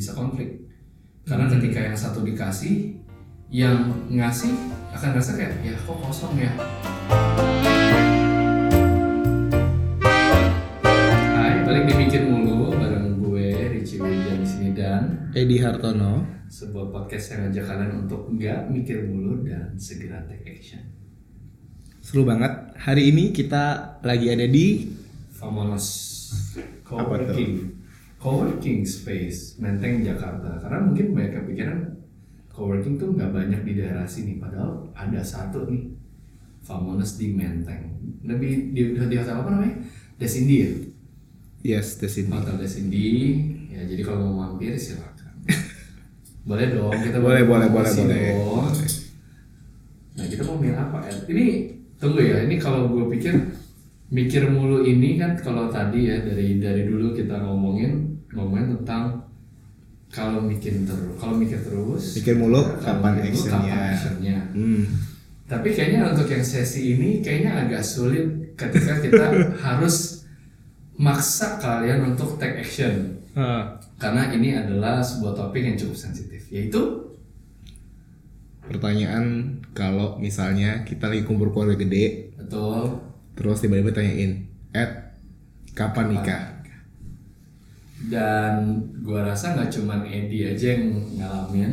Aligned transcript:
bisa 0.00 0.16
konflik 0.16 0.64
karena 1.28 1.44
ketika 1.44 1.92
yang 1.92 1.92
satu 1.92 2.24
dikasih 2.24 2.96
yang 3.52 3.84
ngasih 4.08 4.48
akan 4.96 5.12
ngerasa 5.12 5.36
kayak 5.36 5.60
ya 5.60 5.76
kok 5.76 5.92
kosong 6.00 6.40
ya 6.40 6.48
Hai 11.36 11.60
balik 11.68 11.84
di 11.84 11.94
Mikir 12.00 12.24
Mulu 12.32 12.72
bareng 12.80 13.20
gue 13.20 13.76
Richie 13.76 14.00
William 14.00 14.40
di 14.40 14.48
sini 14.48 14.72
dan 14.72 15.28
Edi 15.36 15.60
Hartono. 15.60 16.24
sebuah 16.48 16.96
podcast 16.96 17.36
yang 17.36 17.52
ngajak 17.52 17.64
kalian 17.68 17.92
untuk 18.00 18.24
nggak 18.32 18.72
mikir 18.72 19.04
mulu 19.06 19.44
dan 19.46 19.76
segera 19.78 20.24
take 20.26 20.50
action. 20.50 20.82
Seru 22.02 22.26
banget. 22.26 22.74
Hari 22.74 23.06
ini 23.12 23.30
kita 23.30 24.00
lagi 24.02 24.34
ada 24.34 24.50
di 24.50 24.90
Famonos 25.30 25.86
Apa 26.90 27.22
tuh? 27.22 27.36
Coworking 27.36 27.79
Coworking 28.20 28.84
Space 28.84 29.56
Menteng 29.56 30.04
Jakarta 30.04 30.60
karena 30.60 30.78
mungkin 30.84 31.16
banyak 31.16 31.32
kepikiran 31.40 31.78
coworking 32.52 33.00
tuh 33.00 33.16
nggak 33.16 33.32
banyak 33.32 33.60
di 33.64 33.72
daerah 33.80 34.04
sini 34.04 34.36
padahal 34.36 34.92
ada 34.92 35.24
satu 35.24 35.64
nih 35.64 35.88
Famonos 36.60 37.16
di 37.16 37.32
Menteng 37.32 37.96
lebih 38.20 38.76
di, 38.76 38.92
di 38.92 39.16
hotel 39.16 39.40
apa 39.40 39.48
namanya 39.50 39.76
Desindi 40.20 40.56
ya 40.60 40.70
Yes, 41.60 42.00
di 42.00 42.08
sini. 42.08 42.28
Hotel 42.28 42.56
Desindi 42.56 43.08
ya 43.72 43.80
jadi 43.84 44.04
kalau 44.04 44.28
mau 44.28 44.52
mampir 44.52 44.76
silakan 44.76 45.40
boleh 46.48 46.66
dong 46.70 46.92
kita 47.00 47.16
Boleh, 47.20 47.44
boleh, 47.48 47.68
boleh, 47.72 47.88
boleh. 47.88 48.32
dong. 48.36 48.68
Nah 50.10 50.24
kita 50.28 50.42
mau 50.44 50.56
milih 50.60 50.76
apa 50.76 50.98
Ed? 51.06 51.24
Ini 51.24 51.46
tunggu 51.96 52.20
ya. 52.20 52.44
Ini 52.44 52.56
kalau 52.56 52.88
gue 52.90 53.08
pikir 53.12 53.32
mikir 54.10 54.50
mulu 54.50 54.82
ini 54.82 55.16
kan 55.16 55.38
kalau 55.38 55.70
tadi 55.70 56.10
ya 56.10 56.18
dari 56.20 56.58
dari 56.58 56.82
dulu 56.84 57.14
kita 57.14 57.40
ngomongin 57.40 58.09
ngomongin 58.30 58.78
tentang 58.80 59.18
kalau 60.10 60.42
mikir 60.42 60.74
terus 60.82 61.14
kalau 61.18 61.38
mikir 61.38 61.58
terus 61.62 62.18
Mikir 62.18 62.34
mulu, 62.34 62.62
kapan 62.82 63.22
actionnya? 63.22 63.94
actionnya. 63.94 64.38
Hmm. 64.50 64.82
Tapi 65.46 65.74
kayaknya 65.74 66.10
untuk 66.14 66.26
yang 66.30 66.42
sesi 66.42 66.94
ini 66.94 67.22
kayaknya 67.22 67.66
agak 67.66 67.82
sulit 67.82 68.54
ketika 68.54 68.98
kita 69.02 69.26
harus 69.66 70.26
maksa 70.94 71.58
kalian 71.58 72.14
untuk 72.14 72.36
take 72.36 72.60
action 72.60 73.16
Ah, 73.30 73.78
karena 73.94 74.34
ini 74.34 74.58
adalah 74.58 74.98
sebuah 74.98 75.38
topik 75.38 75.62
yang 75.62 75.78
cukup 75.78 75.94
sensitif 75.94 76.50
yaitu 76.50 76.82
pertanyaan 78.66 79.54
kalau 79.70 80.18
misalnya 80.18 80.82
kita 80.82 81.06
lagi 81.06 81.22
kumpul 81.22 81.54
keluarga 81.54 81.78
gede, 81.78 82.34
betul 82.34 82.98
terus 83.34 83.62
tiba-tiba 83.62 83.94
tanyain, 83.94 84.50
Ed, 84.74 84.90
kapan 85.72 86.10
nikah? 86.10 86.59
Dan 88.08 88.80
gua 89.04 89.28
rasa 89.28 89.52
nggak 89.52 89.68
cuman 89.68 90.08
Edi 90.08 90.48
aja 90.48 90.72
yang 90.72 90.96
ngalamin 91.20 91.72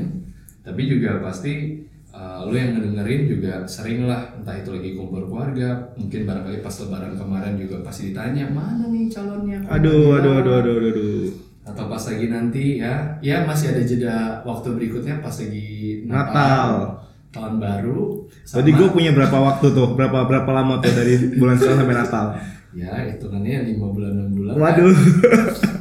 tapi 0.60 0.84
juga 0.84 1.24
pasti 1.24 1.80
uh, 2.12 2.44
lu 2.44 2.60
yang 2.60 2.76
ngedengerin 2.76 3.32
juga 3.32 3.64
sering 3.64 4.04
lah 4.04 4.36
entah 4.36 4.60
itu 4.60 4.76
lagi 4.76 5.00
kumpul 5.00 5.32
keluarga 5.32 5.96
mungkin 5.96 6.28
barangkali 6.28 6.60
pas 6.60 6.76
lebaran 6.84 7.16
kemarin 7.16 7.56
juga 7.56 7.80
pasti 7.80 8.12
ditanya 8.12 8.52
mana 8.52 8.92
nih 8.92 9.08
calonnya 9.08 9.64
Aduh, 9.72 10.20
aduh, 10.20 10.36
bilang?" 10.36 10.44
aduh, 10.44 10.56
aduh, 10.60 10.76
aduh, 10.76 10.92
aduh. 10.92 11.28
atau 11.68 11.86
pas 11.88 12.04
lagi 12.04 12.28
nanti 12.28 12.64
ya 12.84 12.94
ya 13.24 13.48
masih 13.48 13.72
ada 13.72 13.84
jeda 13.88 14.16
waktu 14.44 14.68
berikutnya 14.76 15.24
pas 15.24 15.36
lagi 15.36 16.04
Natal. 16.04 17.00
tahun 17.32 17.54
baru 17.60 18.24
Jadi 18.48 18.72
gue 18.72 18.88
punya 18.90 19.12
berapa 19.12 19.36
waktu 19.38 19.76
tuh? 19.76 19.94
Berapa 19.94 20.26
berapa 20.26 20.48
lama 20.48 20.80
tuh 20.80 20.90
dari 20.96 21.36
bulan 21.36 21.60
Senin 21.60 21.84
sampai 21.84 21.96
Natal? 21.96 22.26
ya 22.80 22.92
hitungannya 23.14 23.68
lima 23.68 23.88
bulan 23.92 24.12
enam 24.16 24.30
bulan 24.36 24.54
Waduh. 24.58 24.96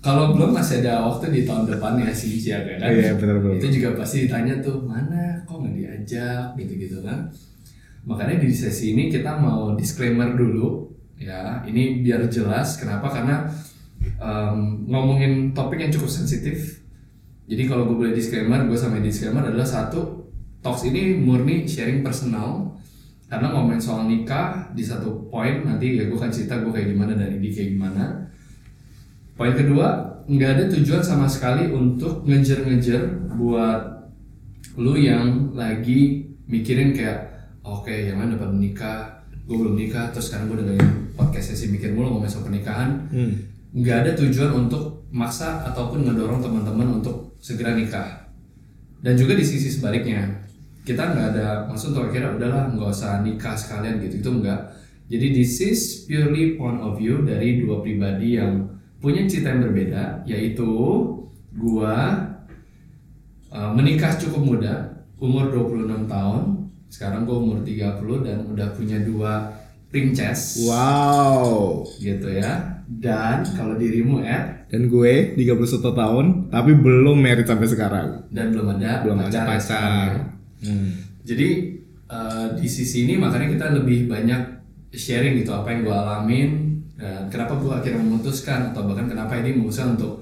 kalau 0.00 0.32
belum 0.32 0.56
masih 0.56 0.80
ada 0.80 1.04
waktu 1.04 1.28
di 1.28 1.40
tahun 1.44 1.68
depannya 1.68 2.08
sih 2.08 2.40
ya 2.40 2.64
kan? 2.64 2.88
Iya, 2.88 3.20
benar, 3.20 3.36
benar. 3.44 3.60
itu 3.60 3.68
juga 3.76 4.00
pasti 4.00 4.24
ditanya 4.24 4.56
tuh 4.64 4.80
mana? 4.88 5.44
Kok 5.44 5.60
nggak 5.60 5.74
diajak? 5.76 6.56
Gitu 6.56 6.72
gitu 6.88 6.96
kan. 7.04 7.28
Makanya 8.08 8.40
di 8.40 8.48
sesi 8.48 8.96
ini 8.96 9.12
kita 9.12 9.36
mau 9.36 9.76
disclaimer 9.76 10.32
dulu 10.32 10.88
ya. 11.20 11.60
Ini 11.68 12.00
biar 12.00 12.32
jelas 12.32 12.80
kenapa? 12.80 13.12
Karena 13.12 13.44
em, 14.00 14.88
ngomongin 14.88 15.52
topik 15.52 15.84
yang 15.84 15.92
cukup 15.92 16.08
sensitif. 16.08 16.80
Jadi 17.44 17.68
kalau 17.68 17.84
gue 17.92 17.96
boleh 18.00 18.16
disclaimer 18.16 18.64
gue 18.64 18.78
sama 18.80 19.04
disclaimer 19.04 19.44
adalah 19.44 19.68
satu 19.68 20.32
talks 20.64 20.88
ini 20.88 21.20
murni 21.20 21.68
sharing 21.68 22.00
personal. 22.00 22.72
Karena 23.28 23.52
ngomongin 23.52 23.78
soal 23.78 24.08
nikah 24.08 24.72
di 24.72 24.80
satu 24.80 25.28
poin 25.28 25.60
nanti 25.60 26.00
ya 26.00 26.08
gue 26.08 26.16
akan 26.16 26.32
cerita 26.32 26.64
gue 26.64 26.72
kayak 26.72 26.96
gimana 26.96 27.12
dan 27.20 27.36
ini 27.36 27.52
kayak 27.52 27.76
gimana 27.76 28.30
Poin 29.40 29.56
kedua, 29.56 30.20
nggak 30.28 30.50
ada 30.52 30.64
tujuan 30.68 31.00
sama 31.00 31.24
sekali 31.24 31.72
untuk 31.72 32.28
ngejar-ngejar 32.28 33.32
buat 33.40 34.12
lu 34.76 35.00
yang 35.00 35.56
lagi 35.56 36.28
mikirin 36.44 36.92
kayak 36.92 37.24
oke 37.64 37.88
yang 37.88 38.20
lain 38.20 38.36
udah 38.36 38.52
menikah, 38.52 39.24
gue 39.48 39.56
belum 39.56 39.80
nikah, 39.80 40.12
terus 40.12 40.28
sekarang 40.28 40.52
gue 40.52 40.60
dengerin 40.60 41.16
podcast 41.16 41.56
sesi 41.56 41.72
mikir 41.72 41.96
mulu 41.96 42.12
ngomongin 42.12 42.36
soal 42.36 42.52
pernikahan. 42.52 43.08
Hmm. 43.08 43.32
Nggak 43.72 43.96
ada 44.04 44.10
tujuan 44.20 44.52
untuk 44.52 45.08
maksa 45.08 45.64
ataupun 45.72 46.04
ngedorong 46.04 46.44
teman-teman 46.44 47.00
untuk 47.00 47.32
segera 47.40 47.72
nikah. 47.72 48.28
Dan 49.00 49.16
juga 49.16 49.40
di 49.40 49.44
sisi 49.48 49.72
sebaliknya, 49.72 50.44
kita 50.84 51.16
nggak 51.16 51.26
ada 51.32 51.64
maksud 51.64 51.96
untuk 51.96 52.12
akhirnya 52.12 52.36
udahlah 52.36 52.76
nggak 52.76 52.92
usah 52.92 53.24
nikah 53.24 53.56
sekalian 53.56 54.04
gitu 54.04 54.20
itu 54.20 54.30
enggak. 54.36 54.68
Jadi 55.08 55.32
this 55.32 55.64
is 55.64 56.04
purely 56.04 56.60
point 56.60 56.84
of 56.84 57.00
view 57.00 57.24
dari 57.24 57.64
dua 57.64 57.80
pribadi 57.80 58.36
yang 58.36 58.76
punya 59.00 59.24
cerita 59.24 59.50
yang 59.50 59.64
berbeda, 59.64 60.22
yaitu 60.24 60.68
gua 61.50 61.96
uh, 63.50 63.70
menikah 63.72 64.14
cukup 64.14 64.42
muda, 64.56 64.74
umur 65.16 65.50
26 65.50 66.06
tahun. 66.06 66.42
Sekarang 66.86 67.22
gua 67.24 67.36
umur 67.38 67.58
30 67.62 68.26
dan 68.26 68.38
udah 68.46 68.68
punya 68.74 68.98
dua 69.00 69.50
princess 69.88 70.62
Wow. 70.62 71.82
gitu 71.98 72.30
ya. 72.30 72.82
Dan 72.86 73.46
kalau 73.54 73.74
dirimu 73.74 74.18
Ed 74.20 74.66
Dan 74.66 74.86
gue 74.86 75.34
31 75.34 75.58
tahun, 75.82 76.26
tapi 76.46 76.74
belum 76.74 77.18
married 77.18 77.42
sampai 77.42 77.66
sekarang. 77.66 78.08
dan 78.30 78.50
belum 78.50 78.78
ada 78.78 79.02
Belum 79.02 79.18
ada 79.18 79.26
pacar 79.26 79.42
ya 79.42 79.50
pacar. 79.50 80.10
Hmm. 80.62 80.90
Jadi 81.22 81.48
eh, 82.06 82.46
di 82.54 82.66
sisi 82.66 83.06
ini 83.06 83.14
makanya 83.14 83.50
kita 83.50 83.66
lebih 83.74 84.06
banyak 84.06 84.42
sharing 84.90 85.38
gitu 85.38 85.50
apa 85.50 85.70
yang 85.70 85.80
gue 85.82 85.94
alamin 85.94 86.50
dan 87.00 87.32
kenapa 87.32 87.56
gue 87.56 87.72
akhirnya 87.72 88.04
memutuskan 88.04 88.76
atau 88.76 88.84
bahkan 88.84 89.08
kenapa 89.08 89.40
ini 89.40 89.56
memutuskan 89.56 89.96
untuk 89.96 90.20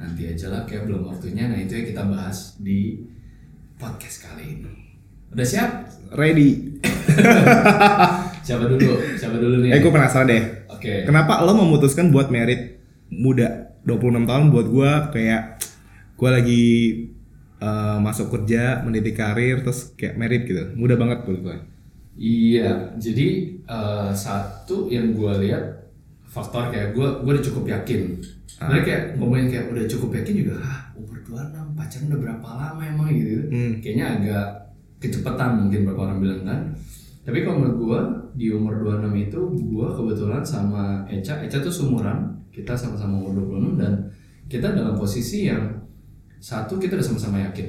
nanti 0.00 0.24
aja 0.24 0.48
lah 0.48 0.64
kayak 0.64 0.88
belum 0.88 1.04
waktunya. 1.04 1.52
Nah 1.52 1.60
itu 1.60 1.76
yang 1.76 1.86
kita 1.92 2.02
bahas 2.08 2.56
di 2.56 3.04
podcast 3.76 4.24
kali 4.24 4.56
ini. 4.56 4.72
Udah 5.36 5.44
siap? 5.44 5.70
Ready. 6.16 6.80
Siapa 8.48 8.64
dulu? 8.64 9.20
Siapa 9.20 9.36
dulu 9.36 9.60
nih? 9.60 9.76
Eh 9.76 9.80
gue 9.84 9.92
penasaran 9.92 10.32
deh. 10.32 10.42
Oke. 10.72 11.04
Kenapa 11.04 11.44
lo 11.44 11.52
memutuskan 11.52 12.08
buat 12.08 12.32
merit 12.32 12.80
muda 13.12 13.76
26 13.84 14.24
tahun 14.24 14.44
buat 14.48 14.66
gue 14.72 14.90
kayak 15.12 15.42
gue 16.16 16.30
lagi 16.32 16.64
eh, 17.60 17.98
masuk 18.00 18.32
kerja 18.32 18.80
mendidik 18.80 19.16
karir 19.16 19.60
terus 19.60 19.92
kayak 19.96 20.16
merit 20.16 20.44
gitu 20.44 20.76
mudah 20.76 20.96
banget 20.96 21.24
buat 21.24 21.40
gue 21.40 21.56
Iya, 22.18 22.98
jadi 22.98 23.28
eh, 23.62 24.10
satu 24.10 24.90
yang 24.90 25.14
gue 25.14 25.32
lihat 25.46 25.87
faktor 26.28 26.68
kayak 26.68 26.92
gue 26.92 27.08
gue 27.24 27.32
udah 27.32 27.44
cukup 27.44 27.64
yakin. 27.66 28.00
Mereka 28.58 28.84
kayak 28.84 29.04
ngomongin 29.16 29.46
kayak 29.48 29.66
udah 29.70 29.84
cukup 29.86 30.10
yakin 30.18 30.34
juga, 30.44 30.54
ah 30.60 30.90
umur 30.98 31.18
26 31.24 31.78
pacaran 31.78 32.04
udah 32.10 32.20
berapa 32.20 32.48
lama 32.58 32.82
emang 32.82 33.08
gitu. 33.14 33.48
Hmm. 33.48 33.72
Kayaknya 33.80 34.06
agak 34.18 34.46
kecepatan 34.98 35.50
mungkin 35.64 35.86
beberapa 35.86 36.10
orang 36.10 36.18
bilang 36.20 36.42
kan. 36.42 36.60
Tapi 37.22 37.44
kalau 37.44 37.56
menurut 37.60 37.76
gue 37.78 38.00
di 38.40 38.46
umur 38.50 38.82
26 38.82 39.28
itu 39.30 39.40
gue 39.56 39.88
kebetulan 39.94 40.42
sama 40.42 41.04
Eca, 41.06 41.44
Eca 41.44 41.60
tuh 41.60 41.70
seumuran, 41.70 42.34
kita 42.48 42.74
sama-sama 42.74 43.20
umur 43.20 43.46
26 43.46 43.78
dan 43.78 43.92
kita 44.48 44.72
dalam 44.72 44.96
posisi 44.96 45.46
yang 45.46 45.78
satu 46.38 46.78
kita 46.78 46.96
udah 46.98 47.06
sama-sama 47.06 47.38
yakin 47.50 47.68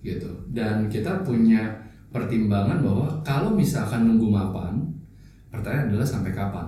gitu 0.00 0.30
dan 0.54 0.86
kita 0.86 1.24
punya 1.26 1.74
pertimbangan 2.14 2.78
bahwa 2.80 3.08
kalau 3.26 3.50
misalkan 3.52 4.06
nunggu 4.06 4.30
mapan 4.30 4.78
pertanyaan 5.50 5.90
adalah 5.90 6.06
sampai 6.06 6.30
kapan 6.30 6.66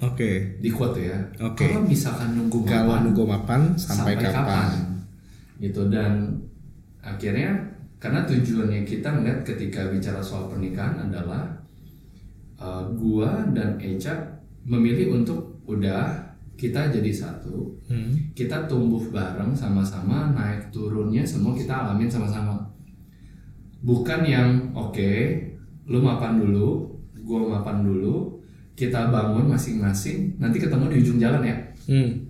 oke. 0.00 0.30
Di 0.60 0.70
quote 0.72 1.00
ya. 1.04 1.18
Oke. 1.44 1.68
kalau 1.68 1.84
misalkan 1.84 2.36
nunggu 2.36 2.64
kalau 2.64 2.96
mapan 2.96 3.02
nunggu 3.06 3.24
mapan 3.24 3.60
sampai, 3.76 4.16
kapan, 4.16 4.68
gitu 5.60 5.92
dan 5.92 6.40
akhirnya 7.04 7.52
karena 8.00 8.24
tujuannya 8.24 8.82
kita 8.88 9.12
melihat 9.12 9.44
ketika 9.44 9.92
bicara 9.92 10.24
soal 10.24 10.48
pernikahan 10.48 10.96
adalah 11.08 11.44
uh, 12.56 12.84
gua 12.96 13.44
dan 13.52 13.76
Eca 13.76 14.16
memilih 14.64 15.20
untuk 15.20 15.60
udah 15.68 16.32
kita 16.56 16.92
jadi 16.92 17.12
satu. 17.12 17.76
Hmm. 17.90 18.14
kita 18.38 18.70
tumbuh 18.70 19.02
bareng 19.10 19.50
sama-sama 19.50 20.30
naik 20.30 20.70
turunnya 20.70 21.26
semua 21.26 21.52
kita 21.52 21.72
alamin 21.74 22.08
sama-sama. 22.08 22.56
Bukan 23.82 24.22
yang 24.24 24.70
oke 24.72 25.12
lu 25.90 25.98
mapan 26.00 26.38
dulu 26.38 26.88
gua 27.20 27.58
mapan 27.58 27.82
dulu 27.84 28.39
kita 28.74 29.08
bangun 29.08 29.46
masing-masing 29.46 30.34
nanti 30.36 30.58
ketemu 30.58 30.84
di 30.88 30.96
ujung 31.00 31.18
jalan 31.18 31.42
ya 31.42 31.56
Hmm. 31.84 32.28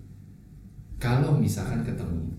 kalau 0.97 1.37
misalkan 1.37 1.83
ketemu 1.83 2.33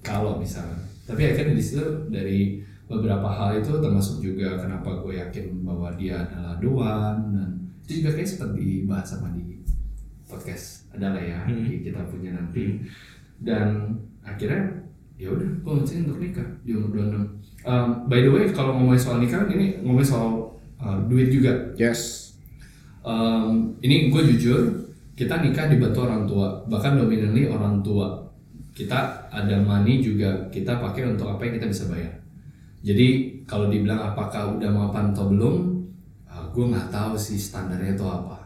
kalau 0.00 0.38
misalnya 0.38 0.78
tapi 1.04 1.24
akhirnya 1.24 1.52
di 1.52 1.64
situ 1.64 1.80
dari 2.08 2.60
beberapa 2.84 3.28
hal 3.28 3.60
itu 3.60 3.68
termasuk 3.74 4.20
juga 4.20 4.56
kenapa 4.56 5.04
gue 5.04 5.16
yakin 5.18 5.60
bahwa 5.60 5.92
dia 5.94 6.24
adalah 6.24 6.56
doan 6.56 7.16
dan 7.32 7.50
itu 7.84 8.00
juga 8.00 8.16
kayak 8.16 8.28
sempat 8.28 8.50
dibahas 8.54 9.06
sama 9.06 9.28
di 9.32 9.60
podcast 10.24 10.88
adalah 10.92 11.20
ya 11.20 11.40
Hmm. 11.44 11.64
di 11.64 11.80
kita 11.82 12.00
punya 12.06 12.32
nanti 12.32 12.80
dan 13.40 13.96
akhirnya 14.20 14.84
ya 15.16 15.28
udah 15.28 15.48
gue 15.58 15.72
mutusin 15.74 16.04
untuk 16.04 16.20
nikah 16.20 16.48
di 16.62 16.72
umur 16.72 16.92
26 16.96 17.36
Um, 17.66 18.06
by 18.06 18.22
the 18.22 18.30
way 18.30 18.46
kalau 18.48 18.72
ngomongin 18.72 19.02
soal 19.02 19.18
nikah 19.18 19.44
ini 19.50 19.82
ngomongin 19.82 20.06
soal 20.06 20.46
uh, 20.78 20.96
duit 21.04 21.28
juga 21.28 21.50
Yes. 21.74 22.27
Um, 23.08 23.72
ini 23.80 24.12
gue 24.12 24.22
jujur 24.36 24.60
kita 25.16 25.40
nikah 25.40 25.72
dibantu 25.72 26.04
orang 26.04 26.28
tua. 26.28 26.60
Bahkan 26.68 27.00
dominantly 27.00 27.48
orang 27.48 27.80
tua. 27.80 28.20
Kita 28.76 29.26
ada 29.32 29.56
money 29.64 30.04
juga 30.04 30.46
kita 30.52 30.76
pakai 30.78 31.16
untuk 31.16 31.32
apa 31.32 31.48
yang 31.48 31.56
kita 31.56 31.66
bisa 31.72 31.84
bayar. 31.88 32.14
Jadi 32.84 33.40
kalau 33.48 33.72
dibilang 33.72 34.12
apakah 34.12 34.60
udah 34.60 34.70
mapan 34.70 35.10
atau 35.10 35.32
belum 35.32 35.56
uh, 36.28 36.44
gue 36.52 36.64
nggak 36.68 36.92
tahu 36.92 37.16
sih 37.16 37.40
standarnya 37.40 37.96
itu 37.96 38.06
apa. 38.06 38.38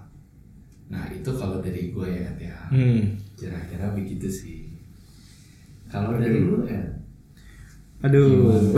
Nah 0.88 1.04
itu 1.12 1.28
kalau 1.36 1.60
dari 1.60 1.90
gue 1.90 2.08
ya 2.08 2.30
ya. 2.38 2.56
Hmm. 2.70 3.18
kira-kira 3.36 3.90
begitu 3.92 4.30
sih. 4.30 4.72
Kalau 5.90 6.16
dari 6.16 6.40
lu 6.40 6.64
ya 6.64 6.80
Aduh. 8.02 8.74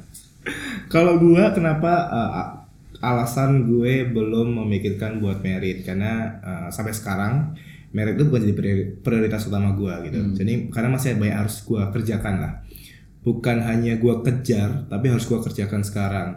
Kalau 0.92 1.20
gua 1.20 1.52
kenapa 1.52 1.92
uh, 2.08 2.57
alasan 2.98 3.70
gue 3.70 4.10
belum 4.10 4.58
memikirkan 4.64 5.22
buat 5.22 5.38
merit 5.44 5.86
karena 5.86 6.42
uh, 6.42 6.68
sampai 6.74 6.90
sekarang 6.90 7.54
merit 7.92 8.20
itu 8.20 8.24
bukan 8.28 8.40
jadi 8.44 8.54
priori- 8.56 8.90
prioritas 9.00 9.48
utama 9.48 9.72
gua 9.72 10.04
gitu. 10.04 10.20
Jadi 10.36 10.68
karena 10.68 10.92
masih 10.92 11.16
banyak 11.16 11.36
harus 11.36 11.56
gua 11.64 11.88
kerjakan 11.88 12.34
lah. 12.40 12.52
Bukan 13.24 13.64
hanya 13.64 13.96
gua 13.96 14.20
kejar, 14.20 14.88
tapi 14.88 15.08
harus 15.08 15.24
gua 15.24 15.40
kerjakan 15.40 15.80
sekarang. 15.80 16.28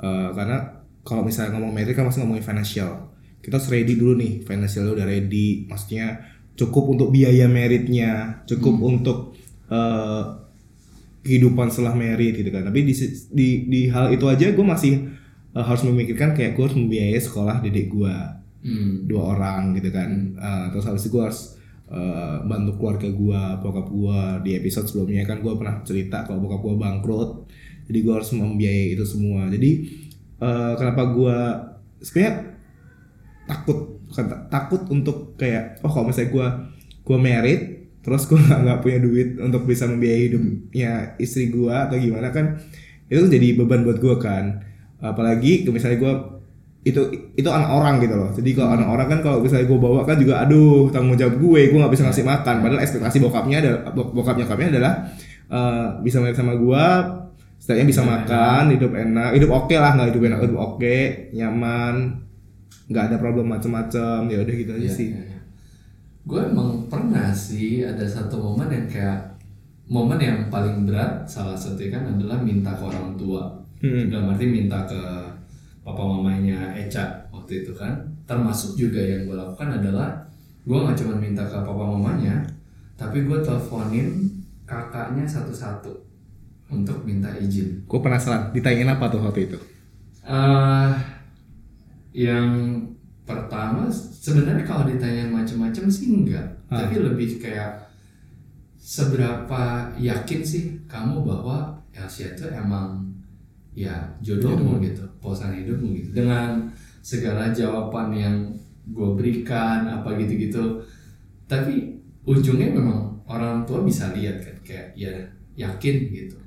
Uh, 0.00 0.32
karena 0.32 0.80
kalau 1.04 1.20
misalnya 1.20 1.60
ngomong 1.60 1.76
merit 1.76 1.92
kan 1.92 2.08
masih 2.08 2.24
ngomongin 2.24 2.44
financial. 2.44 3.12
Kita 3.44 3.60
harus 3.60 3.68
ready 3.68 4.00
dulu 4.00 4.16
nih, 4.16 4.40
financial 4.40 4.96
udah 4.96 5.04
ready. 5.04 5.68
Maksudnya 5.68 6.24
cukup 6.56 6.96
untuk 6.96 7.12
biaya 7.12 7.44
meritnya, 7.44 8.40
cukup 8.48 8.80
untuk 8.80 9.36
uh, 9.68 10.40
kehidupan 11.24 11.72
setelah 11.72 11.96
merit 11.96 12.36
gitu 12.36 12.52
kan 12.52 12.68
tapi 12.68 12.84
di 12.84 12.92
di, 13.32 13.48
di 13.64 13.80
hal 13.88 14.12
itu 14.12 14.28
aja 14.28 14.52
gue 14.52 14.60
masih 14.60 15.08
uh, 15.54 15.64
harus 15.64 15.82
memikirkan 15.86 16.34
kayak 16.34 16.58
gue 16.58 16.64
harus 16.66 16.78
membiayai 16.78 17.20
sekolah 17.22 17.62
dedek 17.62 17.88
gue 17.94 18.14
hmm. 18.66 19.08
dua 19.08 19.38
orang 19.38 19.72
gitu 19.78 19.88
kan. 19.94 20.10
Uh, 20.36 20.66
terus 20.74 20.84
habis 20.90 21.06
itu 21.06 21.14
gue 21.14 21.22
harus 21.22 21.56
uh, 21.88 22.42
bantu 22.44 22.76
keluarga 22.76 23.08
gue 23.08 23.42
bokap 23.62 23.86
gue 23.88 24.20
di 24.44 24.50
episode 24.58 24.86
sebelumnya 24.90 25.22
kan 25.24 25.40
gue 25.40 25.52
pernah 25.54 25.80
cerita 25.86 26.26
kalau 26.26 26.42
bokap 26.42 26.60
gue 26.60 26.74
bangkrut. 26.76 27.30
Jadi 27.84 27.98
gue 28.00 28.14
harus 28.14 28.30
membiayai 28.34 28.86
itu 28.98 29.04
semua. 29.06 29.46
Jadi 29.48 29.70
uh, 30.42 30.74
kenapa 30.74 31.02
gue 31.14 31.38
sebenarnya 32.02 32.34
takut 33.44 33.94
bukan 34.08 34.24
ta- 34.30 34.44
takut 34.48 34.82
untuk 34.88 35.36
kayak 35.36 35.80
oh 35.84 35.90
kalau 35.90 36.08
misalnya 36.08 36.30
gue 36.32 36.46
gue 37.04 37.18
merit 37.20 37.62
terus 38.04 38.28
gue 38.28 38.36
nggak 38.36 38.60
nggak 38.64 38.78
punya 38.84 38.98
duit 39.00 39.28
untuk 39.40 39.64
bisa 39.64 39.88
membiayai 39.88 40.22
hidupnya 40.28 40.92
istri 41.20 41.48
gue 41.52 41.72
atau 41.72 41.96
gimana 41.96 42.32
kan 42.32 42.60
itu 43.08 43.20
jadi 43.28 43.56
beban 43.60 43.84
buat 43.84 44.00
gue 44.00 44.16
kan 44.20 44.64
apalagi 45.04 45.68
misalnya 45.68 45.98
gue 46.00 46.14
itu 46.84 47.00
itu 47.32 47.48
anak 47.48 47.70
orang 47.72 47.96
gitu 48.00 48.12
loh 48.12 48.28
jadi 48.32 48.50
kalau 48.56 48.70
anak 48.76 48.88
orang 48.92 49.06
kan 49.08 49.18
kalau 49.24 49.38
misalnya 49.40 49.64
gue 49.64 49.78
bawa 49.80 50.04
kan 50.04 50.16
juga 50.20 50.44
aduh 50.44 50.92
tanggung 50.92 51.16
jawab 51.16 51.40
gue 51.40 51.60
gue 51.72 51.78
nggak 51.80 51.92
bisa 51.92 52.04
ngasih 52.04 52.24
makan 52.28 52.54
padahal 52.60 52.80
ekspektasi 52.84 53.18
bokapnya 53.24 53.56
adalah 53.64 53.80
bok- 53.92 54.12
bokap 54.12 54.36
nyokapnya 54.36 54.68
adalah 54.76 54.92
eh, 55.48 55.86
bisa 56.04 56.20
merit 56.20 56.36
sama 56.36 56.52
gue 56.56 56.86
setidaknya 57.56 57.86
bisa 57.88 58.02
makan 58.04 58.62
hidup 58.76 58.92
enak 58.92 59.30
hidup 59.32 59.50
oke 59.64 59.72
lah 59.72 59.90
nggak 59.96 60.08
hidup 60.12 60.22
enak 60.28 60.40
hidup 60.44 60.58
oke 60.60 60.96
nyaman 61.32 61.94
nggak 62.84 63.04
ada 63.08 63.16
problem 63.16 63.48
macem-macem 63.48 64.28
ya 64.28 64.38
udah 64.44 64.54
gitu 64.54 64.72
aja 64.76 64.84
Iya, 64.84 64.92
sih 64.92 65.08
iya, 65.08 65.20
iya. 65.24 65.38
Gue 66.24 66.40
emang 66.40 66.88
pernah 66.88 67.32
sih 67.32 67.84
ada 67.84 68.04
satu 68.04 68.36
momen 68.40 68.68
yang 68.68 68.86
kayak 68.88 69.18
momen 69.88 70.16
yang 70.20 70.38
paling 70.52 70.88
berat 70.88 71.24
salah 71.24 71.56
satunya 71.56 72.00
kan 72.00 72.04
adalah 72.16 72.40
minta 72.40 72.72
ke 72.72 72.84
orang 72.84 73.12
tua. 73.16 73.44
Hmm. 73.84 74.08
Dalam 74.08 74.32
arti 74.32 74.48
minta 74.48 74.88
ke 74.88 74.96
papa 75.84 76.00
mamanya 76.00 76.72
Eca 76.72 77.04
waktu 77.28 77.60
itu 77.60 77.76
kan. 77.76 77.92
Termasuk 78.24 78.72
juga 78.74 78.96
yang 78.96 79.28
gue 79.28 79.36
lakukan 79.36 79.76
adalah 79.76 80.24
gue 80.64 80.72
nggak 80.72 80.96
cuma 80.96 81.20
minta 81.20 81.44
ke 81.44 81.52
papa 81.52 81.84
mamanya, 81.84 82.40
tapi 82.96 83.28
gue 83.28 83.38
teleponin 83.44 84.24
kakaknya 84.64 85.28
satu-satu 85.28 85.92
untuk 86.72 87.04
minta 87.04 87.28
izin. 87.36 87.84
gue 87.84 88.00
penasaran 88.00 88.48
ditanyain 88.50 88.88
apa 88.88 89.12
tuh 89.12 89.20
waktu 89.20 89.44
itu 89.44 89.58
eh 90.24 90.90
yang 92.16 92.80
pertama 93.28 93.84
sebenarnya 93.92 94.64
kalau 94.64 94.88
ditanyain 94.88 95.28
macam-macam 95.28 95.84
sih 95.86 96.08
enggak, 96.08 96.48
Ah. 96.72 96.80
tapi 96.80 96.96
lebih 96.96 97.36
kayak 97.36 97.84
seberapa 98.80 99.92
yakin 99.96 100.40
sih 100.40 100.80
kamu 100.88 101.24
bahwa 101.24 101.76
Elsia 101.92 102.32
itu 102.32 102.48
emang 102.48 103.04
ya 103.74 103.94
jodohmu 104.22 104.78
gitu, 104.80 105.02
pasangan 105.18 105.58
hidupmu 105.58 105.90
gitu. 105.98 106.10
Dengan 106.14 106.70
segala 107.02 107.50
jawaban 107.50 108.14
yang 108.14 108.36
gue 108.88 109.08
berikan 109.18 109.84
apa 109.90 110.14
gitu-gitu, 110.16 110.80
tapi 111.50 111.98
ujungnya 112.24 112.72
memang 112.72 113.20
orang 113.26 113.66
tua 113.68 113.84
bisa 113.84 114.14
lihat 114.14 114.40
kan 114.40 114.56
kayak 114.64 114.88
ya 114.96 115.12
yakin 115.58 116.08
gitu 116.08 116.38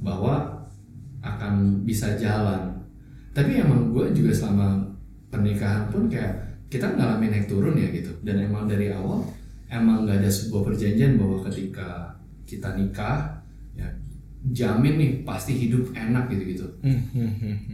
bahwa 0.00 0.64
akan 1.24 1.84
bisa 1.84 2.16
jalan. 2.16 2.74
Tapi 3.34 3.58
emang 3.60 3.90
gue 3.90 4.12
juga 4.12 4.30
selama 4.30 4.84
pernikahan 5.32 5.90
pun 5.90 6.06
kayak 6.06 6.38
kita 6.70 6.86
ngalamin 6.94 7.30
naik 7.32 7.46
turun 7.50 7.74
ya 7.74 7.88
gitu. 7.90 8.12
Dan 8.22 8.44
emang 8.44 8.68
dari 8.68 8.92
awal 8.92 9.24
emang 9.72 10.06
nggak 10.06 10.22
ada 10.22 10.30
sebuah 10.30 10.62
perjanjian 10.70 11.18
bahwa 11.18 11.42
ketika 11.50 12.14
kita 12.44 12.76
nikah 12.76 13.33
jamin 14.52 15.00
nih 15.00 15.12
pasti 15.24 15.56
hidup 15.56 15.88
enak 15.96 16.28
gitu 16.28 16.42
gitu. 16.52 16.66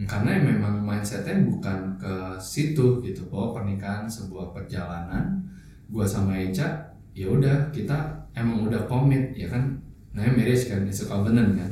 Karena 0.07 0.39
memang 0.39 0.79
mindsetnya 0.79 1.43
bukan 1.43 1.99
ke 1.99 2.39
situ 2.39 3.03
gitu 3.03 3.27
bahwa 3.27 3.59
pernikahan 3.59 4.07
sebuah 4.07 4.55
perjalanan 4.55 5.43
gua 5.91 6.07
sama 6.07 6.39
Eca 6.39 6.95
ya 7.11 7.27
udah 7.27 7.67
kita 7.75 8.15
emang 8.31 8.71
udah 8.71 8.87
komit 8.87 9.35
ya 9.35 9.51
kan? 9.51 9.75
Namanya 10.15 10.39
marriage 10.39 10.71
kan 10.71 10.87
it's 10.87 11.03
a 11.03 11.11
covenant 11.11 11.59
kan? 11.59 11.71